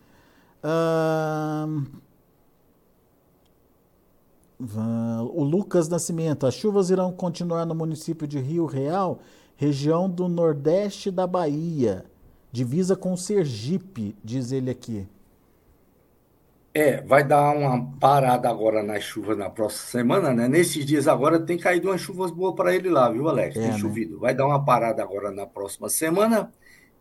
O 5.35 5.43
Lucas 5.45 5.89
Nascimento, 5.89 6.47
as 6.47 6.55
chuvas 6.55 6.91
irão 6.91 7.13
continuar 7.13 7.67
no 7.67 7.75
município 7.75 8.27
de 8.27 8.39
Rio 8.39 8.67
Real, 8.67 9.21
região 9.57 10.09
do 10.09 10.29
nordeste 10.29 11.11
da 11.11 11.27
Bahia, 11.27 12.05
divisa 12.51 12.97
com 12.97 13.17
Sergipe, 13.17 14.17
diz 14.25 14.51
ele 14.51 14.71
aqui. 14.71 15.07
É, 16.75 17.03
vai 17.03 17.23
dar 17.23 17.55
uma 17.55 17.93
parada 17.99 18.49
agora 18.49 18.83
nas 18.83 19.03
chuvas 19.05 19.37
na 19.37 19.51
próxima 19.51 19.91
semana, 19.91 20.33
né? 20.33 20.49
Nesses 20.49 20.87
dias 20.87 21.07
agora 21.07 21.39
tem 21.39 21.59
caído 21.59 21.89
umas 21.89 22.01
chuvas 22.01 22.31
boas 22.31 22.55
para 22.55 22.75
ele 22.75 22.89
lá, 22.89 23.11
viu, 23.11 23.29
Alex? 23.29 23.55
Tem 23.55 23.65
é, 23.65 23.73
né? 23.73 23.79
chovido. 23.79 24.19
Vai 24.19 24.35
dar 24.35 24.47
uma 24.47 24.65
parada 24.65 25.03
agora 25.03 25.31
na 25.31 25.47
próxima 25.47 25.89
semana 25.89 26.51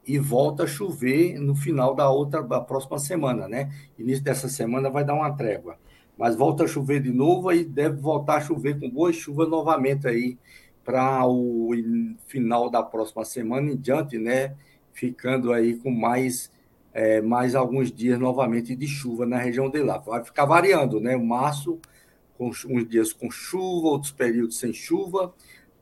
e 0.05 0.19
volta 0.19 0.63
a 0.63 0.67
chover 0.67 1.39
no 1.39 1.55
final 1.55 1.95
da 1.95 2.09
outra, 2.09 2.43
da 2.43 2.59
próxima 2.59 2.99
semana, 2.99 3.47
né? 3.47 3.71
Início 3.97 4.23
dessa 4.23 4.49
semana 4.49 4.89
vai 4.89 5.05
dar 5.05 5.13
uma 5.13 5.31
trégua 5.31 5.77
mas 6.21 6.35
volta 6.35 6.65
a 6.65 6.67
chover 6.67 7.01
de 7.01 7.11
novo 7.11 7.51
e 7.51 7.63
deve 7.63 7.99
voltar 7.99 8.35
a 8.35 8.41
chover 8.41 8.79
com 8.79 8.87
boas 8.87 9.15
chuvas 9.15 9.49
novamente 9.49 10.07
aí 10.07 10.37
para 10.83 11.25
o 11.25 11.71
final 12.27 12.69
da 12.69 12.83
próxima 12.83 13.25
semana 13.25 13.71
em 13.71 13.75
diante, 13.75 14.19
né? 14.19 14.55
Ficando 14.93 15.51
aí 15.51 15.75
com 15.77 15.89
mais, 15.89 16.51
é, 16.93 17.21
mais 17.21 17.55
alguns 17.55 17.91
dias 17.91 18.19
novamente 18.19 18.75
de 18.75 18.87
chuva 18.87 19.25
na 19.25 19.37
região 19.37 19.69
de 19.69 19.81
lá. 19.81 19.97
Vai 19.97 20.23
ficar 20.23 20.45
variando, 20.45 20.99
né? 20.99 21.15
Março, 21.15 21.79
com 22.37 22.49
uns 22.49 22.87
dias 22.87 23.13
com 23.13 23.29
chuva, 23.29 23.87
outros 23.87 24.11
períodos 24.11 24.57
sem 24.57 24.73
chuva, 24.73 25.33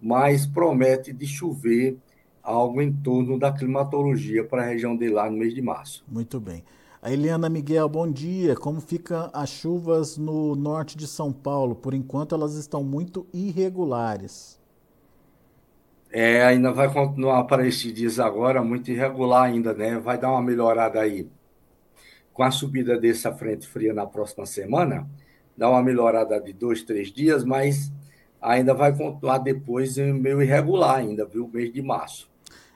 mas 0.02 0.46
promete 0.46 1.14
de 1.14 1.26
chover 1.26 1.98
algo 2.44 2.82
em 2.82 2.92
torno 2.92 3.38
da 3.38 3.52
climatologia 3.52 4.44
para 4.44 4.64
a 4.64 4.66
região 4.66 4.96
de 4.96 5.10
lá 5.10 5.30
no 5.30 5.38
mês 5.38 5.54
de 5.54 5.62
março. 5.62 6.04
Muito 6.08 6.40
bem. 6.40 6.64
A 7.02 7.14
Eliana 7.14 7.48
Miguel, 7.48 7.88
bom 7.88 8.12
dia. 8.12 8.56
Como 8.56 8.82
ficam 8.82 9.30
as 9.32 9.50
chuvas 9.50 10.18
no 10.18 10.54
norte 10.54 10.98
de 10.98 11.08
São 11.08 11.32
Paulo? 11.32 11.74
Por 11.74 11.94
enquanto 11.94 12.36
elas 12.36 12.56
estão 12.56 12.84
muito 12.84 13.26
irregulares. 13.34 14.59
É, 16.12 16.44
ainda 16.44 16.72
vai 16.72 16.92
continuar 16.92 17.44
para 17.44 17.68
estes 17.68 17.94
dias 17.94 18.20
agora, 18.20 18.64
muito 18.64 18.90
irregular 18.90 19.44
ainda, 19.44 19.74
né? 19.74 20.00
Vai 20.00 20.18
dar 20.18 20.32
uma 20.32 20.42
melhorada 20.42 21.00
aí. 21.00 21.30
Com 22.34 22.44
a 22.44 22.52
subida 22.52 22.98
dessa 23.00 23.32
frente 23.34 23.68
fria 23.68 23.94
na 23.94 24.08
próxima 24.08 24.46
semana, 24.46 25.08
dá 25.56 25.70
uma 25.70 25.84
melhorada 25.84 26.40
de 26.42 26.52
dois, 26.52 26.82
três 26.84 27.12
dias, 27.12 27.44
mas 27.44 27.92
ainda 28.42 28.74
vai 28.74 28.96
continuar 28.96 29.38
depois 29.40 29.98
meio 29.98 30.42
irregular 30.42 30.98
ainda, 30.98 31.26
viu? 31.26 31.48
Mês 31.54 31.72
de 31.72 31.82
março. 31.82 32.30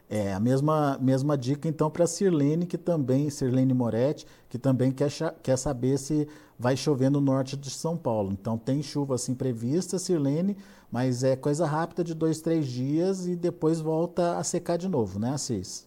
É, 0.10 0.32
a 0.32 0.40
mesma, 0.40 1.00
mesma 1.02 1.36
dica 1.36 1.68
então 1.68 1.90
para 1.90 2.06
Sirlene, 2.06 2.68
que 2.68 2.78
também, 2.78 3.32
Sirlene 3.32 3.74
Moretti, 3.74 4.28
que 4.48 4.60
também 4.60 4.92
quer, 4.92 5.10
quer 5.42 5.58
saber 5.58 5.98
se 5.98 6.28
vai 6.64 6.78
chover 6.78 7.12
no 7.12 7.20
norte 7.20 7.58
de 7.58 7.70
São 7.70 7.98
Paulo. 7.98 8.32
Então 8.32 8.58
tem 8.58 8.82
chuva 8.82 9.16
assim 9.16 9.36
prevista, 9.36 10.00
Sirlene, 10.00 10.56
mas 10.90 11.22
é 11.22 11.36
coisa 11.36 11.66
rápida 11.66 12.06
de 12.06 12.16
dois, 12.16 12.40
três 12.40 12.66
dias 12.66 13.28
e 13.28 13.36
depois 13.36 13.82
volta 13.82 14.38
a 14.38 14.44
secar 14.46 14.78
de 14.78 14.88
novo, 14.88 15.20
né, 15.20 15.32
Assis? 15.32 15.86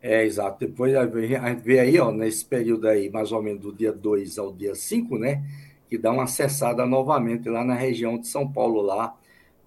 É, 0.00 0.24
exato. 0.24 0.60
Depois 0.60 0.94
a 0.96 1.04
gente 1.04 1.62
vê 1.62 1.78
aí, 1.78 2.00
ó, 2.00 2.10
nesse 2.10 2.42
período 2.42 2.88
aí, 2.88 3.10
mais 3.10 3.32
ou 3.32 3.42
menos 3.42 3.60
do 3.60 3.72
dia 3.72 3.92
2 3.92 4.38
ao 4.38 4.50
dia 4.50 4.74
5, 4.74 5.18
né? 5.18 5.44
Que 5.90 5.98
dá 5.98 6.10
uma 6.10 6.26
cessada 6.26 6.86
novamente 6.86 7.50
lá 7.50 7.62
na 7.62 7.74
região 7.74 8.18
de 8.18 8.26
São 8.26 8.50
Paulo, 8.50 8.80
lá, 8.80 9.14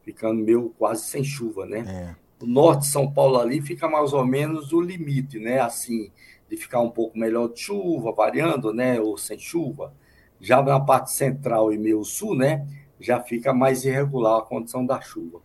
ficando 0.04 0.44
meio 0.44 0.74
quase 0.78 1.04
sem 1.04 1.24
chuva, 1.24 1.68
né? 1.68 1.86
É 1.88 2.26
o 2.42 2.46
norte 2.46 2.82
de 2.82 2.88
São 2.88 3.12
Paulo 3.12 3.40
ali 3.40 3.62
fica 3.62 3.88
mais 3.88 4.14
ou 4.14 4.26
menos 4.26 4.74
o 4.74 4.82
limite, 4.82 5.40
né? 5.40 5.60
Assim, 5.60 6.12
de 6.50 6.58
ficar 6.58 6.80
um 6.82 6.90
pouco 6.90 7.18
melhor 7.18 7.52
de 7.52 7.60
chuva, 7.60 8.12
variando, 8.12 8.74
né? 8.74 9.00
Ou 9.00 9.18
sem 9.18 9.40
chuva. 9.40 9.94
Já 10.40 10.62
na 10.62 10.80
parte 10.80 11.12
central 11.12 11.72
e 11.74 11.78
meio 11.78 12.04
sul, 12.04 12.36
né? 12.36 12.68
Já 13.00 13.22
fica 13.22 13.54
mais 13.54 13.86
irregular 13.86 14.40
a 14.40 14.42
condição 14.42 14.86
da 14.86 15.02
chuva. 15.02 15.42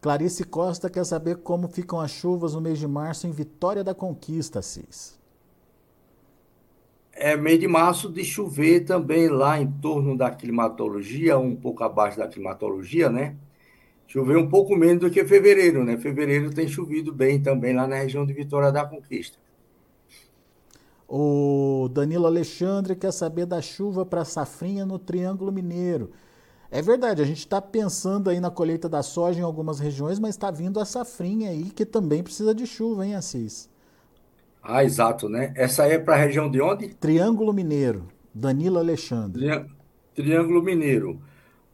Clarice 0.00 0.44
Costa 0.44 0.88
quer 0.88 1.04
saber 1.04 1.38
como 1.38 1.68
ficam 1.68 2.00
as 2.00 2.10
chuvas 2.12 2.54
no 2.54 2.60
mês 2.60 2.78
de 2.78 2.86
março 2.86 3.26
em 3.26 3.32
Vitória 3.32 3.82
da 3.82 3.94
Conquista, 3.94 4.62
Cis. 4.62 5.18
É 7.12 7.36
mês 7.36 7.58
de 7.58 7.66
março 7.66 8.08
de 8.08 8.24
chover 8.24 8.84
também 8.84 9.28
lá 9.28 9.60
em 9.60 9.66
torno 9.66 10.16
da 10.16 10.30
climatologia, 10.30 11.36
um 11.36 11.56
pouco 11.56 11.82
abaixo 11.82 12.16
da 12.16 12.28
climatologia, 12.28 13.10
né? 13.10 13.36
Choveu 14.06 14.38
um 14.40 14.48
pouco 14.48 14.76
menos 14.76 15.00
do 15.00 15.10
que 15.10 15.24
fevereiro, 15.24 15.84
né? 15.84 15.98
Fevereiro 15.98 16.54
tem 16.54 16.68
chovido 16.68 17.12
bem 17.12 17.42
também 17.42 17.74
lá 17.74 17.86
na 17.86 17.96
região 17.96 18.24
de 18.24 18.32
Vitória 18.32 18.70
da 18.70 18.86
Conquista. 18.86 19.38
O 21.08 21.88
Danilo 21.90 22.26
Alexandre 22.26 22.94
quer 22.94 23.12
saber 23.12 23.46
da 23.46 23.62
chuva 23.62 24.04
para 24.04 24.26
safrinha 24.26 24.84
no 24.84 24.98
Triângulo 24.98 25.50
Mineiro. 25.50 26.10
É 26.70 26.82
verdade, 26.82 27.22
a 27.22 27.24
gente 27.24 27.38
está 27.38 27.62
pensando 27.62 28.28
aí 28.28 28.38
na 28.40 28.50
colheita 28.50 28.90
da 28.90 29.02
soja 29.02 29.40
em 29.40 29.42
algumas 29.42 29.80
regiões, 29.80 30.18
mas 30.18 30.30
está 30.30 30.50
vindo 30.50 30.78
a 30.78 30.84
safrinha 30.84 31.48
aí 31.48 31.70
que 31.70 31.86
também 31.86 32.22
precisa 32.22 32.54
de 32.54 32.66
chuva, 32.66 33.06
hein, 33.06 33.14
Assis? 33.14 33.70
Ah, 34.62 34.84
exato, 34.84 35.30
né? 35.30 35.50
Essa 35.56 35.84
aí 35.84 35.92
é 35.92 35.98
para 35.98 36.14
a 36.14 36.18
região 36.18 36.50
de 36.50 36.60
onde? 36.60 36.88
Triângulo 36.88 37.54
Mineiro, 37.54 38.06
Danilo 38.34 38.78
Alexandre. 38.78 39.66
Triângulo 40.14 40.62
Mineiro. 40.62 41.22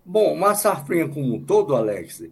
Bom, 0.05 0.33
uma 0.33 0.55
safrinha 0.55 1.09
como 1.09 1.35
um 1.35 1.45
todo, 1.45 1.75
Alex, 1.75 2.23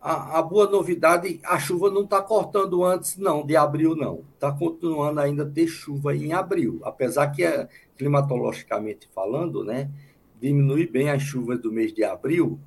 a, 0.00 0.38
a, 0.38 0.42
boa 0.42 0.68
novidade, 0.70 1.40
a 1.44 1.58
chuva 1.58 1.90
não 1.90 2.04
está 2.04 2.22
cortando 2.22 2.84
antes, 2.84 3.16
não, 3.16 3.44
de 3.44 3.56
abril, 3.56 3.96
não. 3.96 4.22
Está 4.34 4.52
continuando 4.52 5.20
ainda 5.20 5.44
ter 5.44 5.66
chuva 5.66 6.14
em 6.14 6.32
abril. 6.32 6.80
Apesar 6.84 7.28
que, 7.28 7.44
é, 7.44 7.68
climatologicamente 7.96 9.08
falando, 9.12 9.64
né, 9.64 9.90
diminui 10.40 10.86
bem 10.86 11.10
as 11.10 11.22
chuvas 11.22 11.60
do 11.60 11.72
mês 11.72 11.92
de 11.92 12.04
abril, 12.04 12.58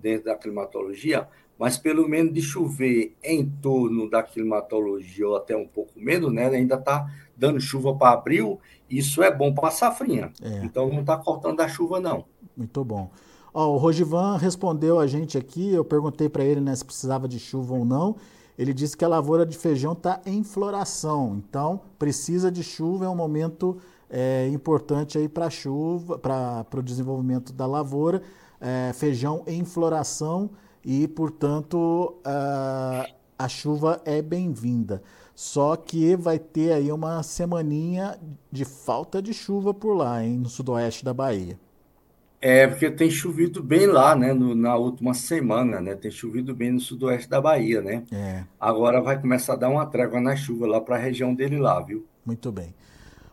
dentro 0.00 0.26
da 0.26 0.36
climatologia, 0.36 1.28
mas 1.58 1.78
pelo 1.78 2.08
menos 2.08 2.32
de 2.32 2.42
chover 2.42 3.14
em 3.22 3.48
torno 3.62 4.08
da 4.08 4.22
climatologia, 4.22 5.28
ou 5.28 5.36
até 5.36 5.56
um 5.56 5.66
pouco 5.66 5.92
menos, 5.96 6.32
né, 6.32 6.46
ainda 6.46 6.74
está 6.76 7.06
dando 7.36 7.60
chuva 7.60 7.94
para 7.94 8.12
abril, 8.12 8.60
isso 8.88 9.22
é 9.22 9.30
bom 9.30 9.52
para 9.52 9.68
a 9.68 9.70
safrinha. 9.70 10.32
É. 10.42 10.64
Então 10.64 10.88
não 10.88 11.00
está 11.00 11.16
cortando 11.16 11.60
a 11.60 11.68
chuva, 11.68 12.00
não. 12.00 12.24
Muito 12.56 12.84
bom. 12.84 13.10
Ó, 13.54 13.72
o 13.72 13.76
Rogivan 13.76 14.36
respondeu 14.36 14.98
a 14.98 15.06
gente 15.06 15.38
aqui, 15.38 15.72
eu 15.72 15.84
perguntei 15.84 16.28
para 16.28 16.44
ele 16.44 16.60
né, 16.60 16.74
se 16.74 16.84
precisava 16.84 17.28
de 17.28 17.38
chuva 17.38 17.74
ou 17.74 17.84
não. 17.84 18.16
Ele 18.58 18.74
disse 18.74 18.96
que 18.96 19.04
a 19.04 19.08
lavoura 19.08 19.46
de 19.46 19.56
feijão 19.56 19.92
está 19.92 20.20
em 20.26 20.42
floração, 20.42 21.36
então 21.38 21.80
precisa 21.96 22.50
de 22.50 22.64
chuva, 22.64 23.04
é 23.04 23.08
um 23.08 23.14
momento 23.14 23.78
é, 24.10 24.48
importante 24.48 25.18
aí 25.18 25.28
para 25.28 25.48
chuva, 25.50 26.18
para 26.18 26.66
o 26.76 26.82
desenvolvimento 26.82 27.52
da 27.52 27.64
lavoura. 27.64 28.22
É, 28.60 28.92
feijão 28.92 29.44
em 29.46 29.64
floração 29.64 30.50
e, 30.84 31.06
portanto, 31.06 32.16
a, 32.24 33.08
a 33.38 33.48
chuva 33.48 34.00
é 34.04 34.20
bem-vinda. 34.20 35.00
Só 35.34 35.76
que 35.76 36.16
vai 36.16 36.38
ter 36.40 36.72
aí 36.72 36.90
uma 36.90 37.22
semaninha 37.22 38.18
de 38.50 38.64
falta 38.64 39.22
de 39.22 39.32
chuva 39.32 39.72
por 39.72 39.94
lá, 39.94 40.24
hein, 40.24 40.38
no 40.38 40.48
sudoeste 40.48 41.04
da 41.04 41.14
Bahia. 41.14 41.58
É, 42.46 42.66
porque 42.66 42.90
tem 42.90 43.10
chovido 43.10 43.62
bem 43.62 43.86
lá, 43.86 44.14
né? 44.14 44.34
No, 44.34 44.54
na 44.54 44.76
última 44.76 45.14
semana, 45.14 45.80
né? 45.80 45.94
Tem 45.94 46.10
chovido 46.10 46.54
bem 46.54 46.72
no 46.72 46.78
sudoeste 46.78 47.26
da 47.26 47.40
Bahia, 47.40 47.80
né? 47.80 48.04
É. 48.12 48.44
Agora 48.60 49.00
vai 49.00 49.18
começar 49.18 49.54
a 49.54 49.56
dar 49.56 49.70
uma 49.70 49.86
trégua 49.86 50.20
na 50.20 50.36
chuva 50.36 50.66
lá 50.66 50.78
para 50.78 50.96
a 50.96 50.98
região 50.98 51.34
dele 51.34 51.58
lá, 51.58 51.80
viu? 51.80 52.04
Muito 52.22 52.52
bem. 52.52 52.74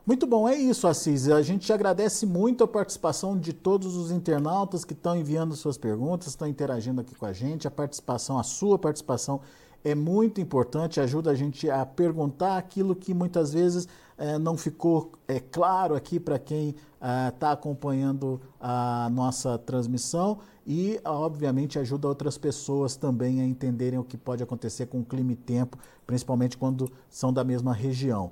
Muito 0.07 0.25
bom, 0.25 0.47
é 0.47 0.55
isso, 0.55 0.87
Assis. 0.87 1.27
A 1.27 1.41
gente 1.41 1.73
agradece 1.73 2.25
muito 2.25 2.63
a 2.63 2.67
participação 2.69 3.37
de 3.37 3.51
todos 3.51 3.97
os 3.97 4.11
internautas 4.11 4.85
que 4.85 4.93
estão 4.93 5.17
enviando 5.17 5.57
suas 5.57 5.77
perguntas, 5.77 6.27
estão 6.27 6.47
interagindo 6.47 7.01
aqui 7.01 7.13
com 7.13 7.25
a 7.25 7.33
gente. 7.33 7.67
A 7.67 7.71
participação, 7.71 8.39
a 8.39 8.43
sua 8.43 8.79
participação 8.79 9.41
é 9.83 9.93
muito 9.93 10.39
importante, 10.39 11.01
ajuda 11.01 11.31
a 11.31 11.35
gente 11.35 11.69
a 11.69 11.85
perguntar 11.85 12.55
aquilo 12.55 12.95
que 12.95 13.13
muitas 13.13 13.51
vezes 13.51 13.89
é, 14.21 14.37
não 14.37 14.55
ficou 14.55 15.11
é, 15.27 15.39
claro 15.39 15.95
aqui 15.95 16.19
para 16.19 16.37
quem 16.37 16.75
está 17.27 17.49
é, 17.49 17.53
acompanhando 17.53 18.39
a 18.59 19.09
nossa 19.11 19.57
transmissão 19.57 20.37
e, 20.65 21.01
obviamente, 21.03 21.79
ajuda 21.79 22.07
outras 22.07 22.37
pessoas 22.37 22.95
também 22.95 23.41
a 23.41 23.45
entenderem 23.45 23.97
o 23.97 24.03
que 24.03 24.15
pode 24.15 24.43
acontecer 24.43 24.85
com 24.85 24.99
o 24.99 25.03
clima 25.03 25.31
e 25.31 25.35
tempo, 25.35 25.75
principalmente 26.05 26.55
quando 26.55 26.91
são 27.09 27.33
da 27.33 27.43
mesma 27.43 27.73
região. 27.73 28.31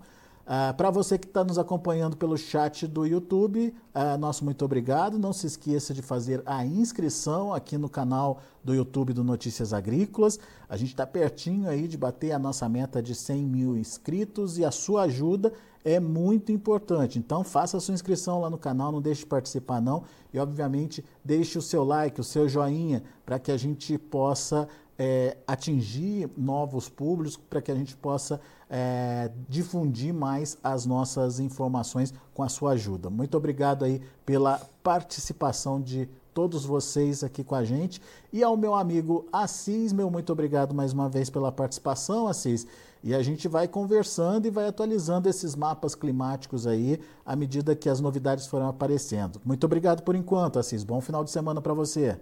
Uh, 0.50 0.74
Para 0.74 0.90
você 0.90 1.16
que 1.16 1.28
está 1.28 1.44
nos 1.44 1.60
acompanhando 1.60 2.18
pelo 2.18 2.36
chat 2.36 2.88
do 2.88 3.06
YouTube, 3.06 3.72
uh, 3.94 4.18
nosso 4.18 4.44
muito 4.44 4.66
obrigado. 4.66 5.20
Não 5.20 5.32
se 5.32 5.46
esqueça 5.46 5.94
de 5.94 6.02
fazer 6.02 6.42
a 6.44 6.66
inscrição 6.66 7.54
aqui 7.54 7.78
no 7.78 7.88
canal 7.88 8.42
do 8.64 8.74
YouTube 8.74 9.14
do 9.14 9.24
Notícias 9.24 9.74
Agrícolas. 9.74 10.40
A 10.68 10.76
gente 10.76 10.90
está 10.90 11.06
pertinho 11.06 11.70
aí 11.70 11.88
de 11.88 11.96
bater 11.96 12.32
a 12.32 12.40
nossa 12.40 12.68
meta 12.68 13.00
de 13.00 13.14
100 13.14 13.46
mil 13.46 13.78
inscritos 13.78 14.58
e 14.58 14.66
a 14.66 14.72
sua 14.72 15.04
ajuda 15.04 15.54
é 15.86 16.00
muito 16.00 16.52
importante. 16.52 17.20
Então 17.20 17.44
faça 17.44 17.78
a 17.78 17.80
sua 17.80 17.94
inscrição 17.94 18.42
lá 18.42 18.50
no 18.50 18.58
canal, 18.58 18.92
não 18.92 19.04
deixe 19.04 19.22
de 19.22 19.28
participar 19.28 19.80
não. 19.80 20.04
E 20.34 20.40
obviamente 20.40 21.06
deixe 21.24 21.60
o 21.60 21.62
seu 21.62 21.84
like, 21.84 22.20
o 22.20 22.24
seu 22.24 22.50
joinha, 22.50 23.04
para 23.24 23.38
que 23.38 23.52
a 23.52 23.58
gente 23.58 24.00
possa 24.00 24.68
é, 25.00 25.38
atingir 25.48 26.30
novos 26.38 26.90
públicos, 26.90 27.38
para 27.38 27.62
que 27.62 27.72
a 27.72 27.76
gente 27.76 27.96
possa 27.96 28.42
é, 28.70 29.32
difundir 29.48 30.14
mais 30.14 30.58
as 30.62 30.86
nossas 30.86 31.40
informações 31.40 32.14
com 32.34 32.44
a 32.44 32.50
sua 32.50 32.72
ajuda. 32.74 33.10
Muito 33.10 33.38
obrigado 33.38 33.86
aí 33.86 34.02
pela 34.26 34.60
participação 34.84 35.82
de 35.82 36.10
todos 36.34 36.66
vocês 36.66 37.24
aqui 37.24 37.46
com 37.46 37.56
a 37.56 37.64
gente. 37.64 38.02
E 38.32 38.44
ao 38.44 38.58
meu 38.58 38.76
amigo 38.76 39.26
Assis, 39.32 39.94
meu 39.94 40.12
muito 40.12 40.34
obrigado 40.34 40.76
mais 40.76 40.92
uma 40.92 41.08
vez 41.08 41.30
pela 41.30 41.52
participação, 41.52 42.28
Assis. 42.28 42.68
E 43.02 43.16
a 43.16 43.24
gente 43.24 43.48
vai 43.48 43.70
conversando 43.70 44.46
e 44.46 44.50
vai 44.52 44.68
atualizando 44.68 45.30
esses 45.30 45.56
mapas 45.56 45.96
climáticos 45.96 46.68
aí 46.68 47.00
à 47.26 47.38
medida 47.38 47.74
que 47.74 47.88
as 47.88 48.02
novidades 48.02 48.48
forem 48.48 48.68
aparecendo. 48.68 49.40
Muito 49.46 49.64
obrigado 49.64 50.04
por 50.04 50.14
enquanto, 50.14 50.60
Assis. 50.60 50.84
Bom 50.84 51.00
final 51.00 51.24
de 51.24 51.32
semana 51.32 51.62
para 51.62 51.74
você. 51.74 52.20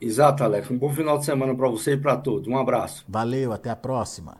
Exato, 0.00 0.44
Alex. 0.44 0.70
Um 0.70 0.78
bom 0.78 0.92
final 0.92 1.18
de 1.18 1.24
semana 1.24 1.54
para 1.54 1.68
você 1.68 1.92
e 1.92 1.96
para 1.96 2.16
todos. 2.16 2.46
Um 2.48 2.56
abraço. 2.56 3.04
Valeu, 3.08 3.52
até 3.52 3.70
a 3.70 3.76
próxima. 3.76 4.36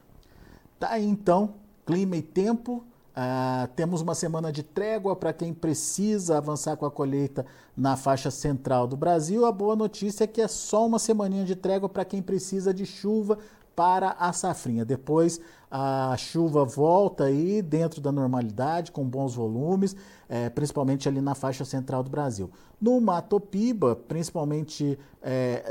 Tá 0.78 0.90
aí 0.90 1.04
então, 1.04 1.54
clima 1.84 2.16
e 2.16 2.22
tempo. 2.22 2.84
Uh, 3.18 3.66
temos 3.74 4.00
uma 4.00 4.14
semana 4.14 4.52
de 4.52 4.62
trégua 4.62 5.16
para 5.16 5.32
quem 5.32 5.52
precisa 5.52 6.38
avançar 6.38 6.76
com 6.76 6.86
a 6.86 6.90
colheita 6.90 7.44
na 7.76 7.96
faixa 7.96 8.30
central 8.30 8.86
do 8.86 8.96
Brasil. 8.96 9.44
A 9.44 9.50
boa 9.50 9.74
notícia 9.74 10.22
é 10.22 10.26
que 10.28 10.40
é 10.40 10.46
só 10.46 10.86
uma 10.86 11.00
semaninha 11.00 11.44
de 11.44 11.56
trégua 11.56 11.88
para 11.88 12.04
quem 12.04 12.22
precisa 12.22 12.72
de 12.72 12.86
chuva 12.86 13.38
para 13.78 14.16
a 14.18 14.32
safrinha. 14.32 14.84
Depois 14.84 15.40
a 15.70 16.16
chuva 16.18 16.64
volta 16.64 17.24
aí 17.26 17.62
dentro 17.62 18.00
da 18.00 18.10
normalidade, 18.10 18.90
com 18.90 19.04
bons 19.04 19.36
volumes, 19.36 19.94
é, 20.28 20.50
principalmente 20.50 21.08
ali 21.08 21.20
na 21.20 21.32
faixa 21.32 21.64
central 21.64 22.02
do 22.02 22.10
Brasil. 22.10 22.50
No 22.80 23.00
Mato 23.00 23.38
Piba, 23.38 23.94
principalmente 23.94 24.98
é, 25.22 25.62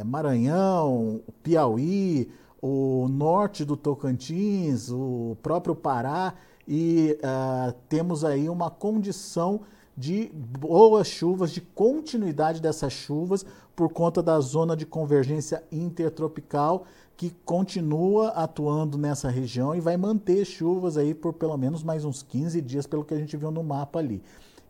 é, 0.00 0.04
Maranhão, 0.04 1.22
Piauí, 1.42 2.30
o 2.60 3.08
norte 3.08 3.64
do 3.64 3.78
Tocantins, 3.78 4.90
o 4.90 5.34
próprio 5.42 5.74
Pará, 5.74 6.34
e 6.68 7.18
uh, 7.18 7.74
temos 7.88 8.24
aí 8.24 8.48
uma 8.48 8.70
condição 8.70 9.60
de 9.96 10.30
boas 10.34 11.06
chuvas, 11.06 11.50
de 11.50 11.60
continuidade 11.60 12.60
dessas 12.60 12.92
chuvas, 12.92 13.44
por 13.76 13.90
conta 13.90 14.22
da 14.22 14.38
zona 14.40 14.76
de 14.76 14.86
convergência 14.86 15.62
intertropical 15.70 16.84
que 17.16 17.30
continua 17.44 18.28
atuando 18.28 18.98
nessa 18.98 19.28
região 19.28 19.74
e 19.74 19.80
vai 19.80 19.96
manter 19.96 20.44
chuvas 20.44 20.96
aí 20.96 21.14
por 21.14 21.32
pelo 21.32 21.56
menos 21.56 21.82
mais 21.82 22.04
uns 22.04 22.22
15 22.22 22.60
dias, 22.60 22.86
pelo 22.86 23.04
que 23.04 23.14
a 23.14 23.18
gente 23.18 23.36
viu 23.36 23.50
no 23.50 23.62
mapa 23.62 23.98
ali. 23.98 24.22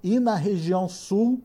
E 0.03 0.21
na 0.21 0.35
região 0.35 0.89
sul, 0.89 1.41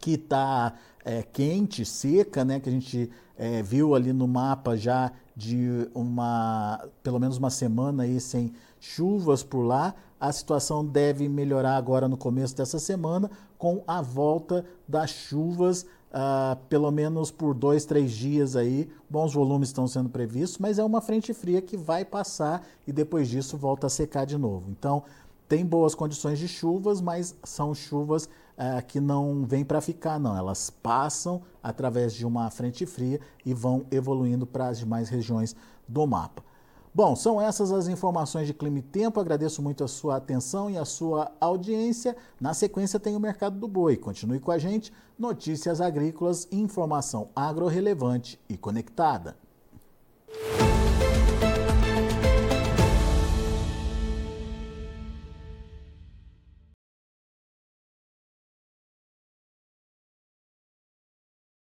que 0.00 0.12
está 0.12 0.74
é, 1.04 1.22
quente, 1.22 1.84
seca, 1.84 2.44
né, 2.44 2.58
que 2.58 2.68
a 2.68 2.72
gente 2.72 3.10
é, 3.36 3.62
viu 3.62 3.94
ali 3.94 4.12
no 4.12 4.26
mapa 4.26 4.76
já 4.76 5.12
de 5.36 5.88
uma 5.94 6.88
pelo 7.02 7.18
menos 7.18 7.36
uma 7.36 7.50
semana 7.50 8.04
aí 8.04 8.20
sem 8.20 8.52
chuvas 8.80 9.42
por 9.42 9.62
lá. 9.62 9.94
A 10.18 10.32
situação 10.32 10.84
deve 10.84 11.28
melhorar 11.28 11.76
agora 11.76 12.08
no 12.08 12.16
começo 12.16 12.56
dessa 12.56 12.78
semana 12.78 13.30
com 13.58 13.82
a 13.86 14.00
volta 14.00 14.64
das 14.88 15.10
chuvas, 15.10 15.84
uh, 16.14 16.56
pelo 16.68 16.90
menos 16.92 17.30
por 17.30 17.52
dois, 17.52 17.84
três 17.84 18.12
dias 18.12 18.54
aí. 18.54 18.88
Bons 19.10 19.34
volumes 19.34 19.68
estão 19.68 19.86
sendo 19.88 20.08
previstos, 20.08 20.58
mas 20.58 20.78
é 20.78 20.84
uma 20.84 21.00
frente 21.00 21.34
fria 21.34 21.60
que 21.60 21.76
vai 21.76 22.04
passar 22.04 22.64
e 22.86 22.92
depois 22.92 23.28
disso 23.28 23.56
volta 23.56 23.88
a 23.88 23.90
secar 23.90 24.24
de 24.24 24.38
novo. 24.38 24.70
Então 24.70 25.02
tem 25.48 25.66
boas 25.66 25.94
condições 25.94 26.38
de 26.38 26.48
chuvas, 26.48 27.00
mas 27.00 27.36
são 27.42 27.74
chuvas 27.74 28.28
é, 28.56 28.80
que 28.80 29.00
não 29.00 29.44
vêm 29.44 29.64
para 29.64 29.80
ficar, 29.80 30.18
não. 30.18 30.36
Elas 30.36 30.70
passam 30.70 31.42
através 31.62 32.14
de 32.14 32.24
uma 32.24 32.48
frente 32.50 32.86
fria 32.86 33.20
e 33.44 33.52
vão 33.52 33.84
evoluindo 33.90 34.46
para 34.46 34.68
as 34.68 34.78
demais 34.78 35.08
regiões 35.08 35.54
do 35.86 36.06
mapa. 36.06 36.42
Bom, 36.94 37.16
são 37.16 37.42
essas 37.42 37.72
as 37.72 37.88
informações 37.88 38.46
de 38.46 38.54
clima 38.54 38.78
e 38.78 38.82
tempo. 38.82 39.18
Agradeço 39.18 39.60
muito 39.60 39.82
a 39.82 39.88
sua 39.88 40.14
atenção 40.14 40.70
e 40.70 40.78
a 40.78 40.84
sua 40.84 41.32
audiência. 41.40 42.16
Na 42.40 42.54
sequência 42.54 43.00
tem 43.00 43.16
o 43.16 43.20
Mercado 43.20 43.58
do 43.58 43.66
Boi. 43.66 43.96
Continue 43.96 44.38
com 44.38 44.52
a 44.52 44.58
gente. 44.58 44.92
Notícias 45.18 45.80
agrícolas, 45.80 46.46
informação 46.52 47.30
agro 47.34 47.66
relevante 47.66 48.40
e 48.48 48.56
conectada. 48.56 49.36